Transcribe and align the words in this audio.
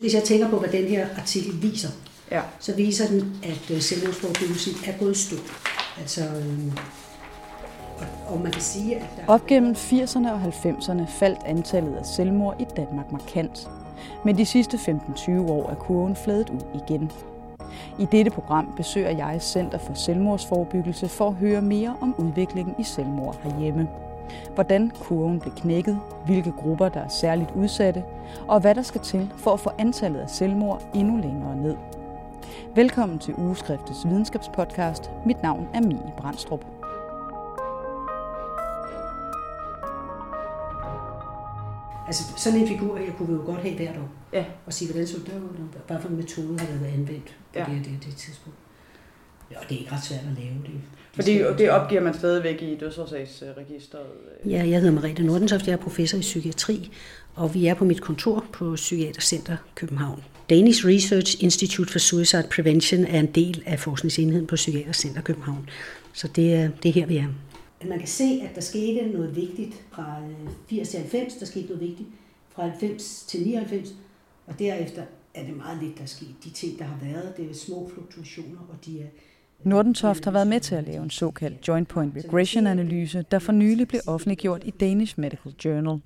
Hvis 0.00 0.14
jeg 0.14 0.22
tænker 0.22 0.50
på, 0.50 0.58
hvad 0.58 0.68
den 0.68 0.84
her 0.84 1.06
artikel 1.18 1.62
viser, 1.62 1.88
Ja. 2.30 2.40
så 2.58 2.74
viser 2.76 3.06
den, 3.08 3.36
at 3.42 3.70
øh, 3.70 3.80
selvmordsforebyggelsen 3.80 4.72
er 4.86 4.98
gået 4.98 5.16
stå. 5.16 5.36
Altså, 6.00 6.20
øh, 6.20 6.72
og, 7.98 8.06
og 8.34 8.40
man 8.40 8.52
kan 8.52 8.62
sige, 8.62 8.96
at 8.96 9.02
der... 9.16 9.22
Op 9.32 9.46
gennem 9.46 9.72
80'erne 9.72 10.30
og 10.30 10.42
90'erne 10.42 11.02
faldt 11.18 11.38
antallet 11.46 11.96
af 11.96 12.06
selvmord 12.06 12.56
i 12.60 12.64
Danmark 12.76 13.12
markant. 13.12 13.68
Men 14.24 14.38
de 14.38 14.46
sidste 14.46 14.76
15-20 14.76 15.30
år 15.40 15.70
er 15.70 15.74
kurven 15.74 16.16
fladet 16.16 16.50
ud 16.50 16.80
igen. 16.88 17.10
I 17.98 18.06
dette 18.12 18.30
program 18.30 18.72
besøger 18.76 19.10
jeg 19.10 19.38
Center 19.42 19.78
for 19.78 19.94
Selvmordsforebyggelse 19.94 21.08
for 21.08 21.28
at 21.28 21.34
høre 21.34 21.62
mere 21.62 21.96
om 22.00 22.14
udviklingen 22.18 22.74
i 22.78 22.84
selvmord 22.84 23.40
herhjemme. 23.42 23.88
Hvordan 24.54 24.90
kurven 25.00 25.40
blev 25.40 25.52
knækket, 25.54 26.00
hvilke 26.26 26.52
grupper 26.52 26.88
der 26.88 27.00
er 27.00 27.08
særligt 27.08 27.50
udsatte, 27.56 28.04
og 28.48 28.60
hvad 28.60 28.74
der 28.74 28.82
skal 28.82 29.00
til 29.00 29.32
for 29.36 29.52
at 29.52 29.60
få 29.60 29.70
antallet 29.78 30.20
af 30.20 30.30
selvmord 30.30 30.82
endnu 30.94 31.16
længere 31.16 31.56
ned. 31.56 31.76
Velkommen 32.74 33.18
til 33.18 33.34
Ugeskriftets 33.38 34.04
videnskabspodcast. 34.04 35.10
Mit 35.26 35.42
navn 35.42 35.68
er 35.74 35.80
Mie 35.80 36.12
Brandstrup. 36.18 36.64
Altså, 42.06 42.22
sådan 42.36 42.58
en 42.60 42.68
figur 42.68 42.96
her 42.96 43.12
kunne 43.12 43.28
vi 43.28 43.34
jo 43.34 43.42
godt 43.46 43.60
have 43.62 43.76
hvert 43.76 43.96
år. 43.96 44.08
Ja. 44.32 44.44
Og 44.66 44.72
sige, 44.72 44.90
hvordan 44.90 45.06
så 45.06 45.16
det 45.18 45.32
ud, 45.32 45.68
hvad 45.86 46.00
for 46.00 46.08
en 46.08 46.16
metode 46.16 46.58
har 46.58 46.66
været 46.66 46.92
anvendt 46.92 47.36
på 47.52 47.58
Ja. 47.58 47.64
det, 47.64 47.84
det, 47.84 47.98
det 48.04 48.16
tidspunkt. 48.16 48.58
Ja, 49.50 49.58
og 49.58 49.68
det 49.68 49.74
er 49.74 49.78
ikke 49.78 49.92
ret 49.92 50.04
svært 50.04 50.20
at 50.20 50.42
lave 50.44 50.54
det. 50.66 50.80
Fordi 51.14 51.38
det 51.58 51.70
opgiver 51.70 52.00
man 52.00 52.14
stadigvæk 52.14 52.62
i 52.62 52.76
dødsårsagsregisteret. 52.80 54.06
Ja, 54.44 54.68
jeg 54.68 54.80
hedder 54.80 54.90
Merete 54.90 55.22
Nordentoft, 55.22 55.66
jeg 55.66 55.72
er 55.72 55.76
professor 55.76 56.18
i 56.18 56.20
psykiatri, 56.20 56.90
og 57.34 57.54
vi 57.54 57.66
er 57.66 57.74
på 57.74 57.84
mit 57.84 58.00
kontor 58.00 58.44
på 58.52 58.74
Psykiatercenter 58.74 59.56
København. 59.74 60.24
Danish 60.50 60.86
Research 60.86 61.44
Institute 61.44 61.92
for 61.92 61.98
Suicide 61.98 62.46
Prevention 62.54 63.04
er 63.04 63.20
en 63.20 63.26
del 63.26 63.62
af 63.66 63.80
forskningsenheden 63.80 64.46
på 64.46 64.54
Psykiatercenter 64.54 65.22
København. 65.22 65.68
Så 66.12 66.28
det 66.28 66.54
er, 66.54 66.70
det 66.82 66.88
er 66.88 66.92
her, 66.92 67.06
vi 67.06 67.16
er. 67.16 67.26
Man 67.88 67.98
kan 67.98 68.08
se, 68.08 68.42
at 68.48 68.54
der 68.54 68.60
skete 68.60 69.08
noget 69.08 69.36
vigtigt 69.36 69.82
fra 69.92 70.16
øh, 70.30 70.50
80 70.68 70.88
til 70.88 70.98
90, 70.98 71.34
der 71.34 71.46
skete 71.46 71.66
noget 71.66 71.80
vigtigt 71.80 72.08
fra 72.54 72.62
90 72.62 73.24
til 73.28 73.40
99, 73.40 73.94
og 74.46 74.58
derefter 74.58 75.02
er 75.34 75.44
det 75.44 75.56
meget 75.56 75.82
lidt, 75.82 75.96
der 75.96 76.02
er 76.02 76.06
sket. 76.06 76.34
De 76.44 76.50
ting, 76.50 76.78
der 76.78 76.84
har 76.84 76.98
været, 77.02 77.36
det 77.36 77.50
er 77.50 77.54
små 77.54 77.90
fluktuationer, 77.94 78.58
og 78.70 78.86
de 78.86 79.00
er 79.00 79.06
Nordentoft 79.64 80.24
har 80.24 80.32
været 80.32 80.46
med 80.46 80.60
til 80.60 80.74
at 80.74 80.84
lave 80.84 81.02
en 81.02 81.10
såkaldt 81.10 81.68
Joint 81.68 81.88
Point 81.88 82.16
Regression-analyse, 82.16 83.24
der 83.30 83.38
for 83.38 83.52
nylig 83.52 83.88
blev 83.88 84.00
offentliggjort 84.06 84.62
i 84.64 84.70
Danish 84.70 85.20
Medical 85.20 85.52
Journal. 85.64 86.00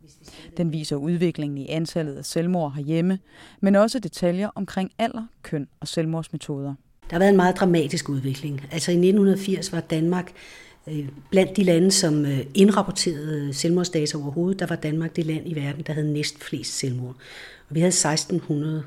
Den 0.56 0.72
viser 0.72 0.96
udviklingen 0.96 1.58
i 1.58 1.68
antallet 1.68 2.14
af 2.16 2.24
selvmord 2.24 2.74
herhjemme, 2.74 3.18
men 3.60 3.76
også 3.76 3.98
detaljer 3.98 4.48
omkring 4.54 4.90
alder, 4.98 5.26
køn 5.42 5.68
og 5.80 5.88
selvmordsmetoder. 5.88 6.74
Der 7.10 7.14
har 7.14 7.18
været 7.18 7.30
en 7.30 7.36
meget 7.36 7.56
dramatisk 7.56 8.08
udvikling. 8.08 8.62
Altså 8.72 8.90
i 8.90 8.94
1980 8.94 9.72
var 9.72 9.80
Danmark 9.80 10.32
Øh, 10.86 11.08
blandt 11.30 11.56
de 11.56 11.64
lande, 11.64 11.90
som 11.90 12.26
øh, 12.26 12.40
indrapporterede 12.54 13.46
øh, 13.48 13.54
selvmordsdata 13.54 14.16
overhovedet, 14.18 14.60
der 14.60 14.66
var 14.66 14.76
Danmark 14.76 15.16
det 15.16 15.26
land 15.26 15.48
i 15.48 15.54
verden, 15.54 15.82
der 15.86 15.92
havde 15.92 16.12
næst 16.12 16.44
flest 16.44 16.78
selvmord. 16.78 17.16
Og 17.68 17.74
vi 17.74 17.80
havde 17.80 17.88
1600 17.88 18.82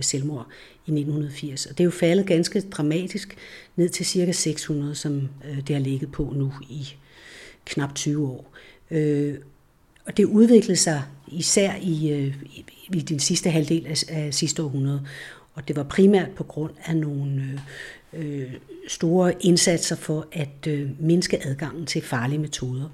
selvmord 0.00 0.46
i 0.86 0.90
1980, 0.90 1.66
og 1.66 1.78
det 1.78 1.80
er 1.80 1.84
jo 1.84 1.90
faldet 1.90 2.26
ganske 2.26 2.60
dramatisk 2.60 3.36
ned 3.76 3.88
til 3.88 4.06
cirka 4.06 4.32
600, 4.32 4.94
som 4.94 5.28
det 5.66 5.76
har 5.76 5.82
ligget 5.82 6.12
på 6.12 6.32
nu 6.36 6.52
i 6.70 6.88
knap 7.64 7.94
20 7.94 8.28
år. 8.28 8.52
Og 10.06 10.16
det 10.16 10.24
udviklede 10.24 10.76
sig 10.76 11.02
især 11.28 11.74
i, 11.82 12.32
i, 12.92 13.00
den 13.00 13.18
sidste 13.18 13.50
halvdel 13.50 13.86
af, 13.86 14.04
af 14.08 14.34
sidste 14.34 14.62
århundrede, 14.62 15.06
og 15.54 15.68
det 15.68 15.76
var 15.76 15.82
primært 15.82 16.30
på 16.30 16.44
grund 16.44 16.72
af 16.84 16.96
nogle 16.96 17.60
øh, 18.12 18.52
store 18.88 19.44
indsatser 19.44 19.96
for 19.96 20.26
at 20.32 20.66
øh, 20.68 20.90
mindske 21.00 21.46
adgangen 21.46 21.86
til 21.86 22.02
farlige 22.02 22.38
metoder, 22.38 22.88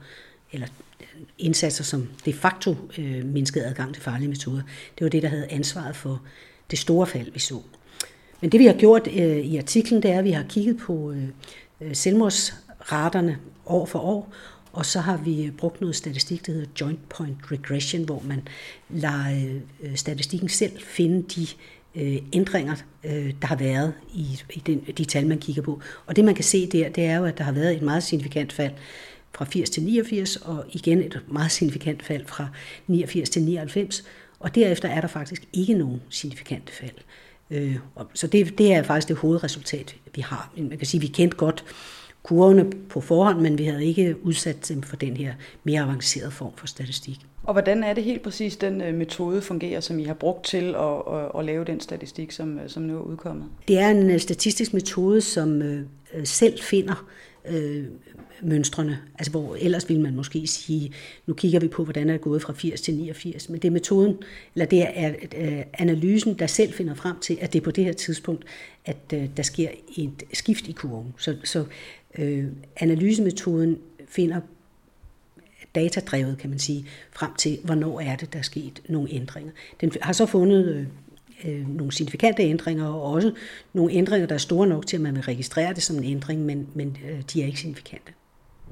eller 0.52 0.66
øh, 1.00 1.06
indsatser, 1.38 1.84
som 1.84 2.08
de 2.24 2.32
facto 2.32 2.76
øh, 2.98 3.24
mindskede 3.24 3.64
adgang 3.64 3.94
til 3.94 4.02
farlige 4.02 4.28
metoder. 4.28 4.62
Det 4.98 5.04
var 5.04 5.10
det, 5.10 5.22
der 5.22 5.28
havde 5.28 5.46
ansvaret 5.50 5.96
for 5.96 6.22
det 6.70 6.78
store 6.78 7.06
fald, 7.06 7.32
vi 7.32 7.38
så. 7.38 7.62
Men 8.40 8.52
det 8.52 8.60
vi 8.60 8.66
har 8.66 8.74
gjort 8.74 9.06
øh, 9.06 9.38
i 9.38 9.56
artiklen, 9.56 10.02
det 10.02 10.10
er, 10.10 10.18
at 10.18 10.24
vi 10.24 10.30
har 10.30 10.44
kigget 10.48 10.78
på 10.78 11.12
øh, 11.12 11.28
øh 11.80 11.94
selvmordsraterne 11.94 13.38
år 13.66 13.86
for 13.86 13.98
år, 13.98 14.32
og 14.72 14.86
så 14.86 15.00
har 15.00 15.16
vi 15.16 15.52
brugt 15.58 15.80
noget 15.80 15.96
statistik, 15.96 16.46
der 16.46 16.52
hedder 16.52 16.68
Joint 16.80 17.08
Point 17.08 17.38
Regression, 17.52 18.04
hvor 18.04 18.22
man 18.26 18.48
lader 18.90 19.60
øh, 19.82 19.96
statistikken 19.96 20.48
selv 20.48 20.80
finde 20.80 21.22
de 21.22 21.46
øh, 21.94 22.18
ændringer, 22.32 22.74
øh, 23.04 23.34
der 23.42 23.46
har 23.46 23.56
været 23.56 23.94
i, 24.14 24.40
i 24.50 24.62
den, 24.66 24.84
de 24.98 25.04
tal, 25.04 25.26
man 25.26 25.38
kigger 25.38 25.62
på. 25.62 25.80
Og 26.06 26.16
det 26.16 26.24
man 26.24 26.34
kan 26.34 26.44
se 26.44 26.66
der, 26.66 26.88
det 26.88 27.04
er 27.04 27.16
jo, 27.16 27.24
at 27.24 27.38
der 27.38 27.44
har 27.44 27.52
været 27.52 27.76
et 27.76 27.82
meget 27.82 28.02
signifikant 28.02 28.52
fald 28.52 28.72
fra 29.34 29.44
80 29.44 29.70
til 29.70 29.82
89, 29.82 30.36
og 30.36 30.64
igen 30.72 31.02
et 31.02 31.22
meget 31.28 31.50
signifikant 31.50 32.02
fald 32.02 32.26
fra 32.26 32.48
89 32.86 33.30
til 33.30 33.42
99, 33.42 34.04
og 34.40 34.54
derefter 34.54 34.88
er 34.88 35.00
der 35.00 35.08
faktisk 35.08 35.44
ikke 35.52 35.74
nogen 35.74 36.02
signifikante 36.10 36.72
fald. 36.72 36.94
Øh, 37.50 37.76
så 38.14 38.26
det, 38.26 38.58
det 38.58 38.72
er 38.72 38.82
faktisk 38.82 39.08
det 39.08 39.16
hovedresultat, 39.16 39.96
vi 40.14 40.20
har. 40.20 40.52
Man 40.56 40.78
kan 40.78 40.86
sige, 40.86 40.98
at 40.98 41.02
vi 41.02 41.06
kendte 41.06 41.36
godt 41.36 41.64
kurvene 42.22 42.70
på 42.88 43.00
forhånd, 43.00 43.40
men 43.40 43.58
vi 43.58 43.64
havde 43.64 43.86
ikke 43.86 44.16
udsat 44.26 44.68
dem 44.68 44.82
for 44.82 44.96
den 44.96 45.16
her 45.16 45.34
mere 45.64 45.82
avancerede 45.82 46.30
form 46.30 46.52
for 46.56 46.66
statistik. 46.66 47.20
Og 47.48 47.54
hvordan 47.54 47.84
er 47.84 47.94
det 47.94 48.04
helt 48.04 48.22
præcis, 48.22 48.56
den 48.56 48.80
øh, 48.80 48.94
metode 48.94 49.42
fungerer, 49.42 49.80
som 49.80 49.98
I 49.98 50.04
har 50.04 50.14
brugt 50.14 50.44
til 50.44 50.74
at, 50.74 51.14
at, 51.14 51.30
at 51.38 51.44
lave 51.44 51.64
den 51.64 51.80
statistik, 51.80 52.32
som, 52.32 52.58
øh, 52.58 52.68
som 52.68 52.82
nu 52.82 52.96
er 52.96 53.02
udkommet? 53.02 53.46
Det 53.68 53.78
er 53.78 53.88
en 53.88 54.10
øh, 54.10 54.18
statistisk 54.18 54.74
metode, 54.74 55.20
som 55.20 55.62
øh, 55.62 55.82
selv 56.24 56.58
finder 56.60 57.06
øh, 57.48 57.84
mønstrene. 58.42 58.98
Altså 59.18 59.30
hvor 59.30 59.56
ellers 59.60 59.88
ville 59.88 60.02
man 60.02 60.16
måske 60.16 60.46
sige, 60.46 60.92
nu 61.26 61.34
kigger 61.34 61.60
vi 61.60 61.68
på, 61.68 61.84
hvordan 61.84 62.08
er 62.08 62.12
det 62.12 62.20
gået 62.20 62.42
fra 62.42 62.52
80 62.52 62.80
til 62.80 62.94
89. 62.94 63.48
Men 63.48 63.60
det 63.60 63.68
er 63.68 63.72
metoden, 63.72 64.16
eller 64.54 64.66
det 64.66 64.86
er 64.94 65.14
øh, 65.36 65.62
analysen, 65.74 66.34
der 66.38 66.46
selv 66.46 66.72
finder 66.72 66.94
frem 66.94 67.18
til, 67.20 67.38
at 67.40 67.52
det 67.52 67.60
er 67.60 67.64
på 67.64 67.70
det 67.70 67.84
her 67.84 67.92
tidspunkt, 67.92 68.44
at 68.84 69.12
øh, 69.14 69.24
der 69.36 69.42
sker 69.42 69.68
et 69.96 70.22
skift 70.32 70.68
i 70.68 70.72
kurven. 70.72 71.14
Så, 71.18 71.36
så 71.44 71.64
øh, 72.18 72.44
analysemetoden 72.76 73.78
finder 74.08 74.40
datadrevet, 75.74 76.38
kan 76.38 76.50
man 76.50 76.58
sige, 76.58 76.86
frem 77.12 77.34
til, 77.34 77.58
hvornår 77.64 78.00
er 78.00 78.16
det, 78.16 78.32
der 78.32 78.38
er 78.38 78.42
sket 78.42 78.82
nogle 78.88 79.12
ændringer. 79.12 79.52
Den 79.80 79.92
har 80.02 80.12
så 80.12 80.26
fundet 80.26 80.68
øh, 80.74 80.86
øh, 81.44 81.68
nogle 81.68 81.92
signifikante 81.92 82.42
ændringer, 82.42 82.86
og 82.86 83.02
også 83.02 83.32
nogle 83.72 83.92
ændringer, 83.92 84.26
der 84.26 84.34
er 84.34 84.38
store 84.38 84.66
nok 84.66 84.86
til, 84.86 84.96
at 84.96 85.02
man 85.02 85.14
vil 85.14 85.22
registrere 85.22 85.74
det 85.74 85.82
som 85.82 85.96
en 85.96 86.04
ændring, 86.04 86.40
men, 86.40 86.68
men 86.74 86.96
øh, 87.10 87.22
de 87.32 87.42
er 87.42 87.46
ikke 87.46 87.60
signifikante. 87.60 88.12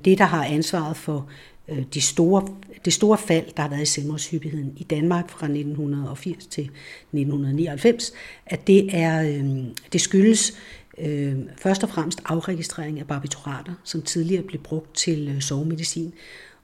Det, 0.04 0.18
der 0.18 0.24
har 0.24 0.44
ansvaret 0.44 0.96
for 0.96 1.28
øh, 1.68 1.84
de 1.94 2.00
store, 2.00 2.48
det 2.84 2.92
store 2.92 3.18
fald, 3.18 3.46
der 3.56 3.62
har 3.62 3.68
været 3.68 3.82
i 3.82 3.86
selvmordshyppigheden 3.86 4.72
i 4.76 4.84
Danmark 4.84 5.30
fra 5.30 5.46
1980 5.46 6.46
til 6.46 6.64
1999, 6.64 8.12
at 8.46 8.66
det, 8.66 8.88
er, 8.96 9.22
øh, 9.22 9.64
det 9.92 10.00
skyldes 10.00 10.52
øh, 10.98 11.36
først 11.56 11.82
og 11.82 11.88
fremmest 11.88 12.20
afregistrering 12.24 13.00
af 13.00 13.06
barbiturater, 13.06 13.72
som 13.84 14.02
tidligere 14.02 14.42
blev 14.42 14.62
brugt 14.62 14.94
til 14.94 15.28
øh, 15.28 15.40
sovemedicin. 15.40 16.14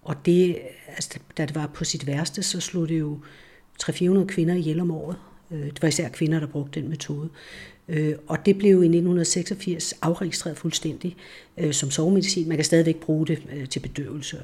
Og 0.03 0.17
det, 0.27 0.59
altså, 0.89 1.19
da 1.37 1.47
det 1.47 1.55
var 1.55 1.67
på 1.67 1.85
sit 1.85 2.07
værste, 2.07 2.43
så 2.43 2.61
slog 2.61 2.89
det 2.89 2.99
jo 2.99 3.19
300-400 3.83 4.25
kvinder 4.25 4.55
ihjel 4.55 4.81
om 4.81 4.91
året. 4.91 5.17
Øh, 5.51 5.65
det 5.65 5.83
var 5.83 5.89
især 5.89 6.09
kvinder, 6.09 6.41
der 6.41 6.47
brugte 6.47 6.81
den 6.81 6.89
metode. 6.89 7.29
Øh, 7.89 8.15
og 8.27 8.47
det 8.47 8.59
blev 8.59 8.69
i 8.69 8.87
1986 8.87 9.95
afregistreret 10.03 10.59
fuldstændig 10.59 11.17
øh, 11.59 11.73
som 11.73 11.91
sovemedicin. 11.91 12.49
Man 12.49 12.57
kan 12.57 12.65
stadigvæk 12.65 12.97
bruge 12.97 13.27
det 13.27 13.69
til 13.71 13.81
bedøvelse 13.81 14.41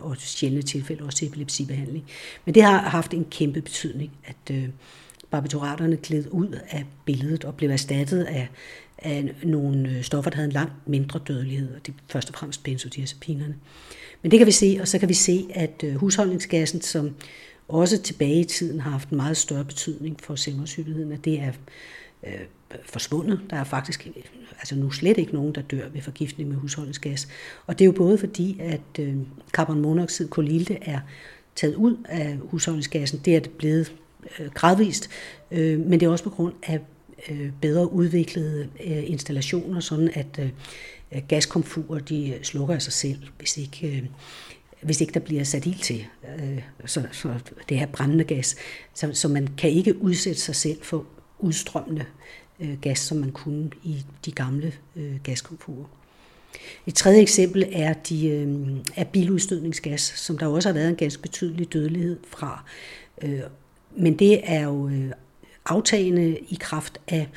og 0.00 0.16
sjældne 0.16 0.62
tilfælde 0.62 1.04
også 1.04 1.18
til 1.18 1.28
epilepsibehandling. 1.28 2.04
Men 2.44 2.54
det 2.54 2.62
har 2.62 2.78
haft 2.78 3.14
en 3.14 3.26
kæmpe 3.30 3.60
betydning, 3.60 4.12
at 4.24 4.54
barbituraterne 5.30 5.96
gled 5.96 6.24
ud 6.30 6.58
af 6.70 6.84
billedet 7.04 7.44
og 7.44 7.54
blev 7.54 7.70
erstattet 7.70 8.24
af, 8.24 8.48
af 9.04 9.34
nogle 9.42 9.88
øh, 9.88 10.02
stoffer, 10.02 10.30
der 10.30 10.36
havde 10.36 10.46
en 10.46 10.52
langt 10.52 10.88
mindre 10.88 11.20
dødelighed, 11.28 11.74
og 11.74 11.86
det 11.86 11.92
er 11.92 11.96
først 12.08 12.28
og 12.28 12.34
fremmest 12.34 12.62
benzodiazepinerne. 12.62 13.54
Men 14.22 14.30
det 14.30 14.38
kan 14.38 14.46
vi 14.46 14.52
se, 14.52 14.78
og 14.80 14.88
så 14.88 14.98
kan 14.98 15.08
vi 15.08 15.14
se, 15.14 15.46
at 15.54 15.84
øh, 15.84 15.94
husholdningsgassen, 15.94 16.80
som 16.80 17.14
også 17.68 18.02
tilbage 18.02 18.40
i 18.40 18.44
tiden 18.44 18.80
har 18.80 18.90
haft 18.90 19.10
en 19.10 19.16
meget 19.16 19.36
større 19.36 19.64
betydning 19.64 20.20
for 20.20 20.34
selvmordshyppigheden, 20.34 21.12
at 21.12 21.24
det 21.24 21.40
er 21.40 21.52
øh, 22.26 22.32
forsvundet. 22.84 23.40
Der 23.50 23.56
er 23.56 23.64
faktisk 23.64 24.08
altså 24.58 24.76
nu 24.76 24.90
slet 24.90 25.18
ikke 25.18 25.34
nogen, 25.34 25.54
der 25.54 25.62
dør 25.62 25.88
ved 25.88 26.00
forgiftning 26.00 26.48
med 26.48 26.56
husholdningsgas. 26.56 27.28
Og 27.66 27.78
det 27.78 27.84
er 27.84 27.86
jo 27.86 27.92
både 27.92 28.18
fordi, 28.18 28.60
at 28.60 28.98
øh, 28.98 29.16
carbonmonoxid, 29.52 30.28
kolilte, 30.28 30.78
er 30.82 31.00
taget 31.56 31.74
ud 31.74 31.96
af 32.04 32.38
husholdningsgassen. 32.42 33.20
Det 33.24 33.36
er 33.36 33.40
det 33.40 33.50
blevet 33.50 33.92
øh, 34.40 34.50
gradvist, 34.54 35.10
øh, 35.50 35.80
men 35.80 36.00
det 36.00 36.06
er 36.06 36.10
også 36.10 36.24
på 36.24 36.30
grund 36.30 36.54
af 36.62 36.80
øh, 37.30 37.50
bedre 37.60 37.92
udviklede 37.92 38.68
øh, 38.84 39.10
installationer, 39.10 39.80
sådan 39.80 40.10
at 40.14 40.38
øh, 40.38 41.22
gaskomfurer 41.28 41.98
de 41.98 42.28
øh, 42.28 42.42
slukker 42.42 42.74
af 42.74 42.82
sig 42.82 42.92
selv, 42.92 43.18
hvis 43.38 43.56
ikke 43.56 43.88
øh, 43.88 44.02
hvis 44.84 45.00
ikke 45.00 45.12
der 45.12 45.20
bliver 45.20 45.44
sat 45.44 45.66
ild 45.66 45.78
til, 45.78 46.04
øh, 46.38 46.62
så, 46.86 47.02
så 47.12 47.34
det 47.68 47.78
her 47.78 47.86
brændende 47.86 48.24
gas. 48.24 48.56
Så, 48.94 49.10
så 49.12 49.28
man 49.28 49.48
kan 49.58 49.70
ikke 49.70 50.02
udsætte 50.02 50.40
sig 50.40 50.56
selv 50.56 50.78
for 50.82 51.06
udstrømmende 51.38 52.04
øh, 52.60 52.80
gas, 52.80 52.98
som 52.98 53.18
man 53.18 53.32
kunne 53.32 53.70
i 53.82 54.04
de 54.24 54.32
gamle 54.32 54.72
øh, 54.96 55.14
gaskomfurer. 55.22 55.84
Et 56.86 56.94
tredje 56.94 57.20
eksempel 57.20 57.68
er, 57.72 57.92
de, 57.92 58.28
øh, 58.28 58.76
er 58.96 59.04
biludstødningsgas, 59.04 60.00
som 60.00 60.38
der 60.38 60.46
også 60.46 60.68
har 60.68 60.74
været 60.74 60.88
en 60.88 60.96
ganske 60.96 61.22
betydelig 61.22 61.72
dødelighed 61.72 62.18
fra. 62.28 62.64
Øh, 63.22 63.40
men 63.96 64.18
det 64.18 64.40
er 64.44 64.64
jo 64.64 64.88
øh, 64.88 65.10
aftagende 65.66 66.38
i 66.38 66.56
kraft 66.60 67.00
af 67.08 67.28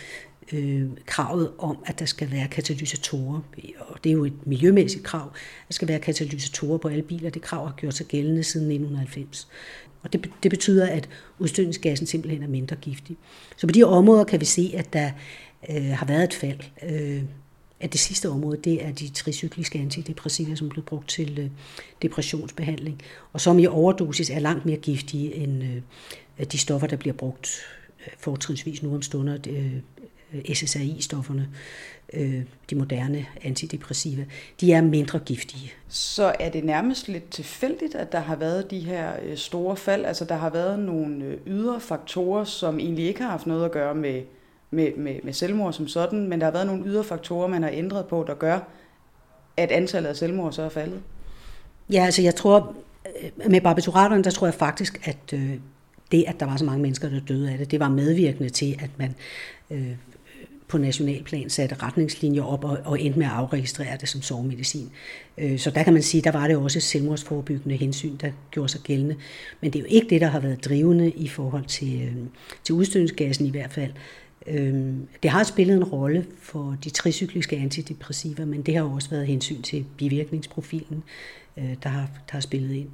øh, 0.54 0.90
kravet 1.06 1.52
om, 1.58 1.78
at 1.86 2.00
der 2.00 2.06
skal 2.06 2.32
være 2.32 2.48
katalysatorer. 2.48 3.42
Og 3.80 4.04
det 4.04 4.10
er 4.10 4.14
jo 4.14 4.26
et 4.26 4.48
miljømæssigt 4.48 5.04
krav. 5.04 5.32
Der 5.68 5.74
skal 5.74 5.88
være 5.88 6.00
katalysatorer 6.00 6.78
på 6.78 6.88
alle 6.88 7.04
biler. 7.04 7.30
Det 7.30 7.42
krav 7.42 7.66
har 7.68 7.74
gjort 7.78 7.94
sig 7.94 8.06
gældende 8.06 8.44
siden 8.44 8.72
1990. 8.72 9.48
Og 10.02 10.14
det, 10.14 10.30
det 10.44 10.52
betyder, 10.52 10.88
at 10.88 11.10
udstødningsgassen 11.40 12.08
simpelthen 12.08 12.44
er 12.44 12.48
mindre 12.48 12.76
giftig. 12.76 13.18
Så 13.58 13.68
på 13.68 13.72
de 13.72 13.84
områder 13.84 14.24
kan 14.24 14.40
vi 14.40 14.46
se, 14.46 14.74
at 14.78 14.94
der 14.94 15.12
øh, 15.70 15.90
har 15.92 16.06
været 16.06 16.24
et 16.24 16.34
fald. 16.34 16.60
Øh, 16.84 17.24
at 17.80 17.92
det 17.92 18.00
sidste 18.00 18.30
område, 18.30 18.58
det 18.64 18.86
er 18.86 18.92
de 18.92 19.10
tricykliske 19.10 19.80
antidepressiva, 19.80 20.56
som 20.56 20.70
blev 20.70 20.84
brugt 20.86 21.10
til 21.10 21.40
øh, 21.40 21.50
depressionsbehandling, 22.02 23.02
og 23.34 23.42
som 23.42 23.60
i 23.60 23.68
overdosis 23.68 24.30
er 24.30 24.40
langt 24.40 24.66
mere 24.66 24.78
giftige 24.78 25.36
end 25.36 25.64
øh, 25.64 26.46
de 26.52 26.58
stoffer, 26.58 26.88
der 26.88 26.96
bliver 26.96 27.14
brugt 27.14 27.62
fortrinsvis 28.18 28.84
nu 28.84 28.96
om 28.96 29.02
stunder, 29.02 29.38
øh, 29.50 29.74
SSRI-stofferne, 30.34 31.48
øh, 32.14 32.42
de 32.70 32.76
moderne 32.76 33.26
antidepressiva, 33.44 34.26
de 34.62 34.74
er 34.74 34.82
mindre 34.82 35.20
giftige. 35.20 35.74
Så 35.88 36.36
er 36.40 36.50
det 36.50 36.64
nærmest 36.64 37.08
lidt 37.08 37.30
tilfældigt, 37.30 37.96
at 37.96 38.12
der 38.12 38.20
har 38.20 38.36
været 38.36 38.72
de 38.72 38.80
her 38.80 39.12
øh, 39.24 39.38
store 39.38 39.76
fald? 39.76 40.06
Altså 40.06 40.26
der 40.26 40.36
har 40.36 40.50
været 40.50 40.80
nogle 40.80 41.40
ydre 41.48 41.80
faktorer, 41.80 42.44
som 42.44 42.80
egentlig 42.80 43.06
ikke 43.06 43.22
har 43.22 43.30
haft 43.30 43.48
noget 43.48 43.66
at 43.66 43.72
gøre 43.72 43.96
med, 43.96 44.22
med, 44.72 44.92
med, 44.98 45.20
med 45.24 45.34
selvmord 45.34 45.74
som 45.74 45.88
sådan, 45.88 46.28
men 46.28 46.40
der 46.40 46.46
har 46.46 46.52
været 46.52 46.68
nogle 46.68 46.86
ydre 46.86 47.04
faktorer, 47.04 47.48
man 47.48 47.64
har 47.64 47.70
ændret 47.74 48.06
på, 48.06 48.24
der 48.28 48.36
gør, 48.36 48.60
at 49.58 49.72
antallet 49.72 50.10
af 50.10 50.16
selvmord 50.16 50.54
så 50.54 50.62
er 50.62 50.70
faldet? 50.70 51.02
Ja, 51.92 52.06
altså 52.06 52.22
jeg 52.22 52.36
tror, 52.36 52.76
med 53.50 53.62
barbituraterne, 53.62 54.24
der 54.24 54.32
tror 54.32 54.48
jeg 54.48 54.54
faktisk, 54.54 55.08
at 55.08 55.34
det, 56.12 56.24
at 56.28 56.40
der 56.40 56.46
var 56.46 56.58
så 56.58 56.66
mange 56.66 56.82
mennesker, 56.82 57.10
der 57.10 57.20
døde 57.20 57.52
af 57.52 57.58
det, 57.58 57.72
det 57.72 57.80
var 57.80 57.90
medvirkende 57.90 58.50
til, 58.50 58.78
at 58.80 58.90
man 58.98 59.16
øh, 59.72 59.96
på 60.68 60.78
nationalplan 60.78 61.50
satte 61.50 61.76
retningslinjer 61.76 62.44
op 62.44 62.64
og, 62.64 62.78
og 62.86 63.02
endte 63.02 63.20
med 63.20 63.28
at 63.28 63.32
afregistrere 63.32 63.98
det 64.02 64.10
som 64.10 64.22
sovemedicin. 64.22 64.90
Øh, 65.38 65.60
så 65.60 65.72
der 65.72 65.84
kan 65.84 65.94
man 65.94 66.02
sige, 66.02 66.22
der 66.22 66.32
var 66.32 66.48
det 66.48 66.58
også 66.58 66.80
selvmordsforebyggende 66.80 67.76
hensyn, 67.76 68.16
der 68.22 68.32
gjorde 68.52 68.70
sig 68.70 68.82
gældende. 68.82 69.16
Men 69.62 69.74
det 69.74 69.80
er 69.80 69.84
jo 69.84 69.88
ikke 69.90 70.10
det, 70.10 70.22
der 70.22 70.28
har 70.28 70.40
været 70.40 70.66
drivende 70.66 71.12
i 71.12 71.28
forhold 71.28 71.66
til, 71.66 72.02
øh, 72.02 72.26
til 72.64 72.76
udstødningsgassen 72.76 73.46
i 73.46 73.50
hvert 73.50 73.74
fald. 73.74 73.92
Øh, 74.48 74.94
det 75.24 75.32
har 75.32 75.44
spillet 75.44 75.76
en 75.76 75.84
rolle 75.84 76.26
for 76.40 76.78
de 76.84 76.90
tricykliske 76.90 77.58
antidepressiva, 77.58 78.46
men 78.46 78.62
det 78.62 78.76
har 78.76 78.84
også 78.84 79.10
været 79.10 79.28
hensyn 79.28 79.62
til 79.62 79.86
bivirkningsprofilen, 79.98 81.04
øh, 81.58 81.76
der 81.84 81.90
har, 81.90 82.02
der 82.02 82.34
har 82.34 82.40
spillet 82.40 82.76
ind. 82.76 82.90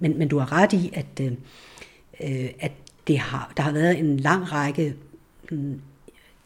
Men, 0.00 0.18
men 0.18 0.28
du 0.28 0.38
har 0.38 0.52
ret 0.52 0.72
i, 0.72 0.90
at, 0.92 1.20
øh, 1.20 1.32
at 2.60 2.72
det 3.06 3.18
har, 3.18 3.52
der 3.56 3.62
har 3.62 3.72
været 3.72 3.98
en 3.98 4.16
lang 4.16 4.52
række 4.52 4.94
mm, 5.50 5.80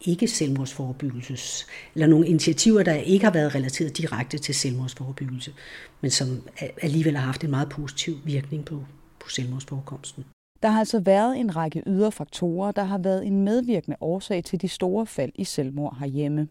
ikke 0.01 0.29
selvmordsforebyggelses, 0.29 1.67
eller 1.95 2.07
nogle 2.07 2.27
initiativer, 2.29 2.83
der 2.83 2.95
ikke 2.95 3.25
har 3.25 3.33
været 3.33 3.55
relateret 3.55 3.99
direkte 3.99 4.39
til 4.39 4.55
selvmordsforebyggelse, 4.55 5.53
men 6.01 6.11
som 6.11 6.43
alligevel 6.83 7.17
har 7.17 7.27
haft 7.27 7.45
en 7.45 7.51
meget 7.51 7.69
positiv 7.69 8.19
virkning 8.25 8.65
på, 8.65 8.85
på 9.21 9.29
selvmordsforekomsten. 9.29 10.25
Der 10.63 10.69
har 10.69 10.79
altså 10.79 11.01
været 11.01 11.39
en 11.39 11.57
række 11.57 11.83
ydre 11.87 12.13
faktorer, 12.13 12.73
der 12.73 12.85
har 12.85 12.99
været 12.99 13.27
en 13.27 13.45
medvirkende 13.45 13.97
årsag 14.01 14.45
til 14.45 14.61
de 14.61 14.69
store 14.69 15.07
fald 15.07 15.33
i 15.35 15.45
selvmord 15.45 15.97
herhjemme. 16.01 16.49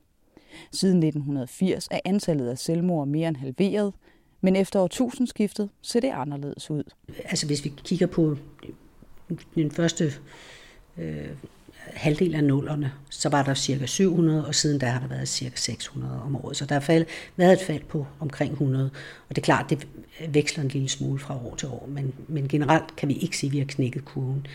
Siden 0.71 0.97
1980 1.03 1.87
er 1.91 1.99
antallet 2.05 2.49
af 2.49 2.57
selvmord 2.57 3.07
mere 3.07 3.27
end 3.27 3.37
halveret, 3.37 3.93
men 4.41 4.55
efter 4.55 4.79
årtusindskiftet 4.79 5.69
ser 5.81 5.99
det 5.99 6.11
anderledes 6.13 6.71
ud. 6.71 6.83
Altså 7.25 7.47
hvis 7.47 7.63
vi 7.63 7.73
kigger 7.83 8.07
på 8.07 8.37
den 9.55 9.71
første 9.71 10.13
øh, 10.97 11.27
halvdel 11.93 12.35
af 12.35 12.43
nullerne, 12.43 12.91
så 13.09 13.29
var 13.29 13.43
der 13.43 13.53
cirka 13.53 13.85
700, 13.85 14.47
og 14.47 14.55
siden 14.55 14.81
der 14.81 14.87
har 14.87 14.99
der 14.99 15.07
været 15.07 15.27
cirka 15.27 15.55
600 15.55 16.21
om 16.25 16.35
året. 16.35 16.57
Så 16.57 16.65
der 16.65 16.75
har 16.75 16.79
fald, 16.79 17.05
været 17.37 17.53
et 17.53 17.65
fald 17.65 17.83
på 17.83 18.05
omkring 18.19 18.51
100. 18.51 18.89
Og 19.29 19.35
det 19.35 19.37
er 19.37 19.45
klart, 19.45 19.69
det 19.69 19.87
veksler 20.29 20.63
en 20.63 20.69
lille 20.69 20.89
smule 20.89 21.19
fra 21.19 21.45
år 21.45 21.55
til 21.55 21.67
år, 21.67 21.89
men, 21.91 22.13
men 22.27 22.47
generelt 22.47 22.95
kan 22.95 23.09
vi 23.09 23.13
ikke 23.13 23.37
sige, 23.37 23.47
at 23.47 23.53
vi 23.53 23.57
har 23.57 23.65
knækket 23.65 24.05
kurven. 24.05 24.47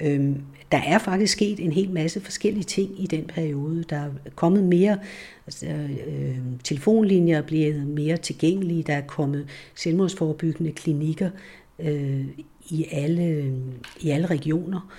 Øhm, 0.00 0.42
der 0.72 0.78
er 0.78 0.98
faktisk 0.98 1.32
sket 1.32 1.60
en 1.60 1.72
hel 1.72 1.90
masse 1.90 2.20
forskellige 2.20 2.64
ting 2.64 3.02
i 3.02 3.06
den 3.06 3.24
periode. 3.24 3.84
Der 3.90 3.96
er 3.96 4.10
kommet 4.34 4.64
mere, 4.64 4.98
altså, 5.46 5.66
øh, 6.06 6.38
telefonlinjer 6.64 7.38
er 7.38 7.42
blevet 7.42 7.86
mere 7.86 8.16
tilgængelige, 8.16 8.82
der 8.82 8.94
er 8.94 9.00
kommet 9.06 9.46
selvmordsforebyggende 9.74 10.72
klinikker 10.72 11.30
øh, 11.78 12.24
i, 12.68 12.86
alle, 12.92 13.54
i 14.00 14.10
alle 14.10 14.26
regioner. 14.26 14.90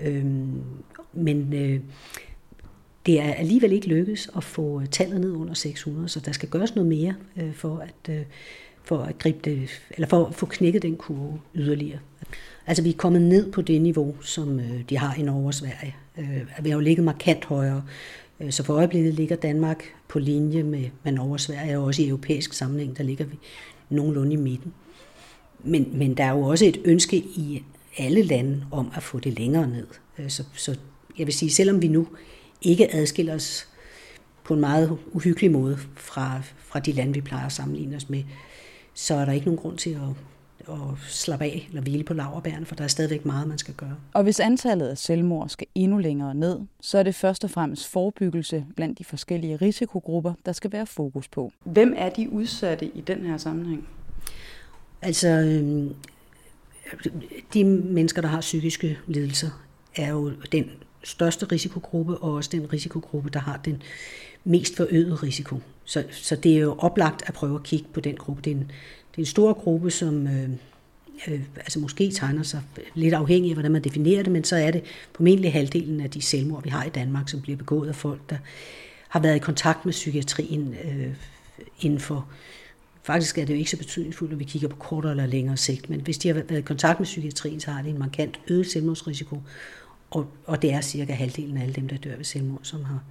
Øhm, 0.00 0.62
men 1.12 1.52
øh, 1.52 1.80
det 3.06 3.20
er 3.20 3.32
alligevel 3.32 3.72
ikke 3.72 3.88
lykkedes 3.88 4.30
at 4.36 4.44
få 4.44 4.82
tallet 4.90 5.20
ned 5.20 5.32
under 5.32 5.54
600, 5.54 6.08
så 6.08 6.20
der 6.20 6.32
skal 6.32 6.48
gøres 6.48 6.74
noget 6.74 6.88
mere 6.88 7.14
øh, 7.36 7.54
for 7.54 7.78
at 7.78 8.14
øh, 8.14 8.24
for 8.86 8.98
at 8.98 9.18
gribe 9.18 9.38
det, 9.50 9.68
eller 9.90 10.08
for 10.08 10.24
at 10.24 10.34
få 10.34 10.46
knækket 10.46 10.82
den 10.82 10.96
kurve 10.96 11.40
yderligere. 11.54 11.98
Altså 12.66 12.82
vi 12.82 12.90
er 12.90 12.96
kommet 12.96 13.22
ned 13.22 13.52
på 13.52 13.62
det 13.62 13.82
niveau, 13.82 14.14
som 14.22 14.60
øh, 14.60 14.80
de 14.90 14.98
har 14.98 15.14
i 15.14 15.22
Norge 15.22 15.46
og 15.46 15.54
Sverige. 15.54 15.96
Øh, 16.18 16.42
vi 16.62 16.70
har 16.70 16.76
jo 16.76 16.80
ligget 16.80 17.04
markant 17.04 17.44
højere. 17.44 17.84
Øh, 18.40 18.50
så 18.50 18.62
for 18.62 18.74
øjeblikket 18.74 19.14
ligger 19.14 19.36
Danmark 19.36 19.84
på 20.08 20.18
linje 20.18 20.62
med, 20.62 20.84
med 21.02 21.12
Norge 21.12 21.32
og 21.32 21.40
Sverige, 21.40 21.78
og 21.78 21.84
også 21.84 22.02
i 22.02 22.08
europæisk 22.08 22.52
sammenhæng, 22.52 22.98
der 22.98 23.04
ligger 23.04 23.24
vi 23.24 23.38
nogenlunde 23.90 24.32
i 24.32 24.36
midten. 24.36 24.72
Men, 25.64 25.98
men 25.98 26.14
der 26.14 26.24
er 26.24 26.30
jo 26.30 26.42
også 26.42 26.64
et 26.66 26.80
ønske 26.84 27.16
i 27.16 27.64
alle 27.98 28.22
lande 28.22 28.66
om 28.70 28.90
at 28.94 29.02
få 29.02 29.18
det 29.18 29.38
længere 29.38 29.68
ned. 29.68 29.86
Øh, 30.18 30.30
så, 30.30 30.44
så 30.54 30.76
jeg 31.18 31.26
vil 31.26 31.34
sige, 31.34 31.50
selvom 31.50 31.82
vi 31.82 31.88
nu 31.88 32.08
ikke 32.62 32.94
adskiller 32.94 33.34
os 33.34 33.68
på 34.44 34.54
en 34.54 34.60
meget 34.60 34.98
uhyggelig 35.12 35.50
måde 35.50 35.78
fra, 35.94 36.40
fra 36.58 36.80
de 36.80 36.92
lande, 36.92 37.14
vi 37.14 37.20
plejer 37.20 37.46
at 37.46 37.52
sammenligne 37.52 37.96
os 37.96 38.10
med, 38.10 38.22
så 38.94 39.14
er 39.14 39.24
der 39.24 39.32
ikke 39.32 39.46
nogen 39.46 39.58
grund 39.58 39.78
til 39.78 39.90
at, 39.90 40.72
at 40.72 40.98
slappe 41.08 41.44
af 41.44 41.66
eller 41.68 41.82
hvile 41.82 42.04
på 42.04 42.14
laverbærene, 42.14 42.66
for 42.66 42.74
der 42.74 42.84
er 42.84 42.88
stadigvæk 42.88 43.24
meget, 43.24 43.48
man 43.48 43.58
skal 43.58 43.74
gøre. 43.74 43.96
Og 44.12 44.22
hvis 44.22 44.40
antallet 44.40 44.88
af 44.88 44.98
selvmord 44.98 45.48
skal 45.48 45.66
endnu 45.74 45.98
længere 45.98 46.34
ned, 46.34 46.60
så 46.80 46.98
er 46.98 47.02
det 47.02 47.14
først 47.14 47.44
og 47.44 47.50
fremmest 47.50 47.88
forebyggelse 47.88 48.66
blandt 48.76 48.98
de 48.98 49.04
forskellige 49.04 49.56
risikogrupper, 49.56 50.32
der 50.46 50.52
skal 50.52 50.72
være 50.72 50.86
fokus 50.86 51.28
på. 51.28 51.52
Hvem 51.64 51.94
er 51.96 52.08
de 52.08 52.30
udsatte 52.30 52.86
i 52.86 53.00
den 53.00 53.18
her 53.18 53.36
sammenhæng? 53.36 53.88
Altså, 55.02 55.28
øhm, 55.28 55.94
de 57.54 57.64
mennesker, 57.64 58.22
der 58.22 58.28
har 58.28 58.40
psykiske 58.40 58.98
lidelser, 59.06 59.50
er 59.96 60.10
jo 60.10 60.32
den 60.52 60.70
største 61.04 61.46
risikogruppe, 61.46 62.18
og 62.18 62.32
også 62.32 62.50
den 62.52 62.72
risikogruppe, 62.72 63.30
der 63.30 63.40
har 63.40 63.60
den 63.64 63.82
mest 64.44 64.76
forøgede 64.76 65.14
risiko. 65.14 65.60
Så, 65.84 66.04
så 66.10 66.36
det 66.36 66.56
er 66.56 66.60
jo 66.60 66.74
oplagt 66.78 67.22
at 67.26 67.34
prøve 67.34 67.54
at 67.54 67.62
kigge 67.62 67.86
på 67.92 68.00
den 68.00 68.16
gruppe. 68.16 68.42
Det 68.42 68.50
er 68.50 68.54
en, 68.54 68.62
det 69.10 69.16
er 69.16 69.22
en 69.22 69.26
stor 69.26 69.52
gruppe, 69.52 69.90
som 69.90 70.26
øh, 70.26 70.50
øh, 71.28 71.40
altså 71.56 71.78
måske 71.78 72.10
tegner 72.10 72.42
sig 72.42 72.62
lidt 72.94 73.14
afhængig 73.14 73.50
af, 73.50 73.54
hvordan 73.54 73.72
man 73.72 73.84
definerer 73.84 74.22
det, 74.22 74.32
men 74.32 74.44
så 74.44 74.56
er 74.56 74.70
det 74.70 74.82
formentlig 75.16 75.52
halvdelen 75.52 76.00
af 76.00 76.10
de 76.10 76.22
selvmord, 76.22 76.62
vi 76.62 76.70
har 76.70 76.84
i 76.84 76.88
Danmark, 76.88 77.28
som 77.28 77.40
bliver 77.40 77.56
begået 77.56 77.88
af 77.88 77.94
folk, 77.94 78.30
der 78.30 78.36
har 79.08 79.20
været 79.20 79.36
i 79.36 79.38
kontakt 79.38 79.84
med 79.84 79.92
psykiatrien 79.92 80.74
øh, 80.84 81.14
inden 81.80 82.00
for 82.00 82.28
Faktisk 83.06 83.38
er 83.38 83.44
det 83.44 83.54
jo 83.54 83.58
ikke 83.58 83.70
så 83.70 83.76
betydningsfuldt, 83.76 84.30
når 84.30 84.38
vi 84.38 84.44
kigger 84.44 84.68
på 84.68 84.76
kortere 84.76 85.12
eller 85.12 85.26
længere 85.26 85.56
sigt, 85.56 85.90
men 85.90 86.00
hvis 86.00 86.18
de 86.18 86.28
har 86.28 86.34
været 86.34 86.58
i 86.58 86.62
kontakt 86.62 87.00
med 87.00 87.04
psykiatrien, 87.04 87.60
så 87.60 87.70
har 87.70 87.82
de 87.82 87.88
en 87.88 87.98
markant 87.98 88.40
øget 88.48 88.66
selvmordsrisiko, 88.66 89.42
og, 90.10 90.26
og 90.44 90.62
det 90.62 90.72
er 90.72 90.80
cirka 90.80 91.12
halvdelen 91.12 91.56
af 91.56 91.62
alle 91.62 91.74
dem, 91.74 91.88
der 91.88 91.96
dør 91.96 92.16
ved 92.16 92.24
selvmord, 92.24 92.60
som 92.62 92.84
har, 92.84 93.04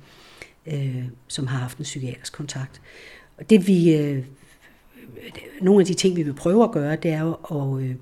øh, 0.66 1.04
som 1.28 1.48
har 1.48 1.58
haft 1.58 1.78
en 1.78 1.84
psykiatrisk 1.84 2.34
kontakt. 2.34 2.82
Og 3.38 3.50
det 3.50 3.68
vi, 3.68 3.96
øh, 3.96 4.24
nogle 5.62 5.82
af 5.82 5.86
de 5.86 5.94
ting, 5.94 6.16
vi 6.16 6.24
vil 6.24 6.34
prøve 6.34 6.64
at 6.64 6.72
gøre, 6.72 6.96
det 6.96 7.12
er 7.12 7.22
jo 7.22 7.34
at, 7.34 7.84
øh, 7.84 7.96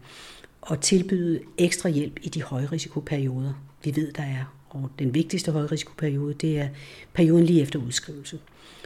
at 0.71 0.79
tilbyde 0.79 1.39
ekstra 1.57 1.89
hjælp 1.89 2.19
i 2.21 2.29
de 2.29 2.41
højrisikoperioder, 2.41 3.53
vi 3.83 3.95
ved, 3.95 4.12
der 4.12 4.23
er. 4.23 4.55
Og 4.69 4.91
den 5.00 5.13
vigtigste 5.13 5.51
højrisikoperiode, 5.51 6.33
det 6.33 6.59
er 6.59 6.67
perioden 7.13 7.45
lige 7.45 7.62
efter 7.62 7.79
udskrivelse. 7.79 8.39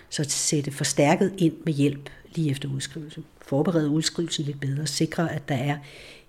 Så 0.10 0.22
at 0.22 0.32
sætte 0.32 0.72
forstærket 0.72 1.34
ind 1.38 1.54
med 1.66 1.74
hjælp 1.74 2.10
lige 2.38 2.52
efter 2.52 2.70
udskrivelse. 2.76 3.24
Forberede 3.42 3.90
udskrivelsen 3.90 4.46
lidt 4.46 4.60
bedre. 4.60 4.88
Sikre, 4.88 5.32
at 5.34 5.50
der 5.50 5.56
er 5.56 5.78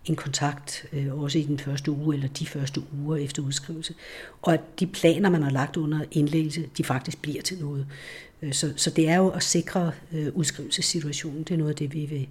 en 0.05 0.17
kontakt 0.17 0.87
øh, 0.93 1.23
også 1.23 1.39
i 1.39 1.43
den 1.43 1.59
første 1.59 1.91
uge 1.91 2.15
eller 2.15 2.29
de 2.29 2.47
første 2.47 2.81
uger 3.03 3.17
efter 3.17 3.43
udskrivelse. 3.43 3.95
Og 4.43 4.55
at 4.55 4.61
de 4.81 4.87
planer, 4.87 5.31
man 5.31 5.43
har 5.43 5.51
lagt 5.51 5.77
under 5.77 6.01
indlæggelse, 6.11 6.69
de 6.77 6.85
faktisk 6.85 7.23
bliver 7.23 7.43
til 7.43 7.59
noget. 7.59 7.87
Øh, 8.43 8.53
så, 8.53 8.73
så 8.77 8.91
det 8.91 9.09
er 9.09 9.17
jo 9.17 9.29
at 9.29 9.43
sikre 9.43 9.93
øh, 10.13 10.29
udskrivelsessituationen. 10.35 11.43
Det 11.43 11.51
er 11.51 11.59
noget 11.59 11.71
af 11.71 11.77
det, 11.77 11.95
vi 11.95 12.05
vil 12.05 12.29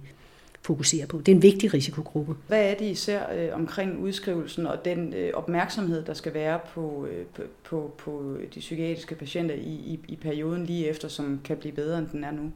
fokusere 0.62 1.06
på. 1.06 1.18
Det 1.18 1.28
er 1.28 1.36
en 1.36 1.42
vigtig 1.42 1.74
risikogruppe. 1.74 2.34
Hvad 2.48 2.70
er 2.70 2.74
det 2.74 2.90
især 2.90 3.32
øh, 3.36 3.54
omkring 3.54 3.98
udskrivelsen 3.98 4.66
og 4.66 4.84
den 4.84 5.14
øh, 5.14 5.30
opmærksomhed, 5.34 6.04
der 6.04 6.14
skal 6.14 6.34
være 6.34 6.60
på, 6.74 7.06
øh, 7.10 7.24
på, 7.64 7.94
på 7.98 8.36
de 8.54 8.60
psykiatriske 8.60 9.14
patienter 9.14 9.54
i, 9.54 9.58
i, 9.58 10.00
i 10.08 10.16
perioden 10.16 10.66
lige 10.66 10.88
efter, 10.88 11.08
som 11.08 11.40
kan 11.44 11.56
blive 11.56 11.74
bedre, 11.74 11.98
end 11.98 12.06
den 12.12 12.24
er 12.24 12.30
nu? 12.30 12.52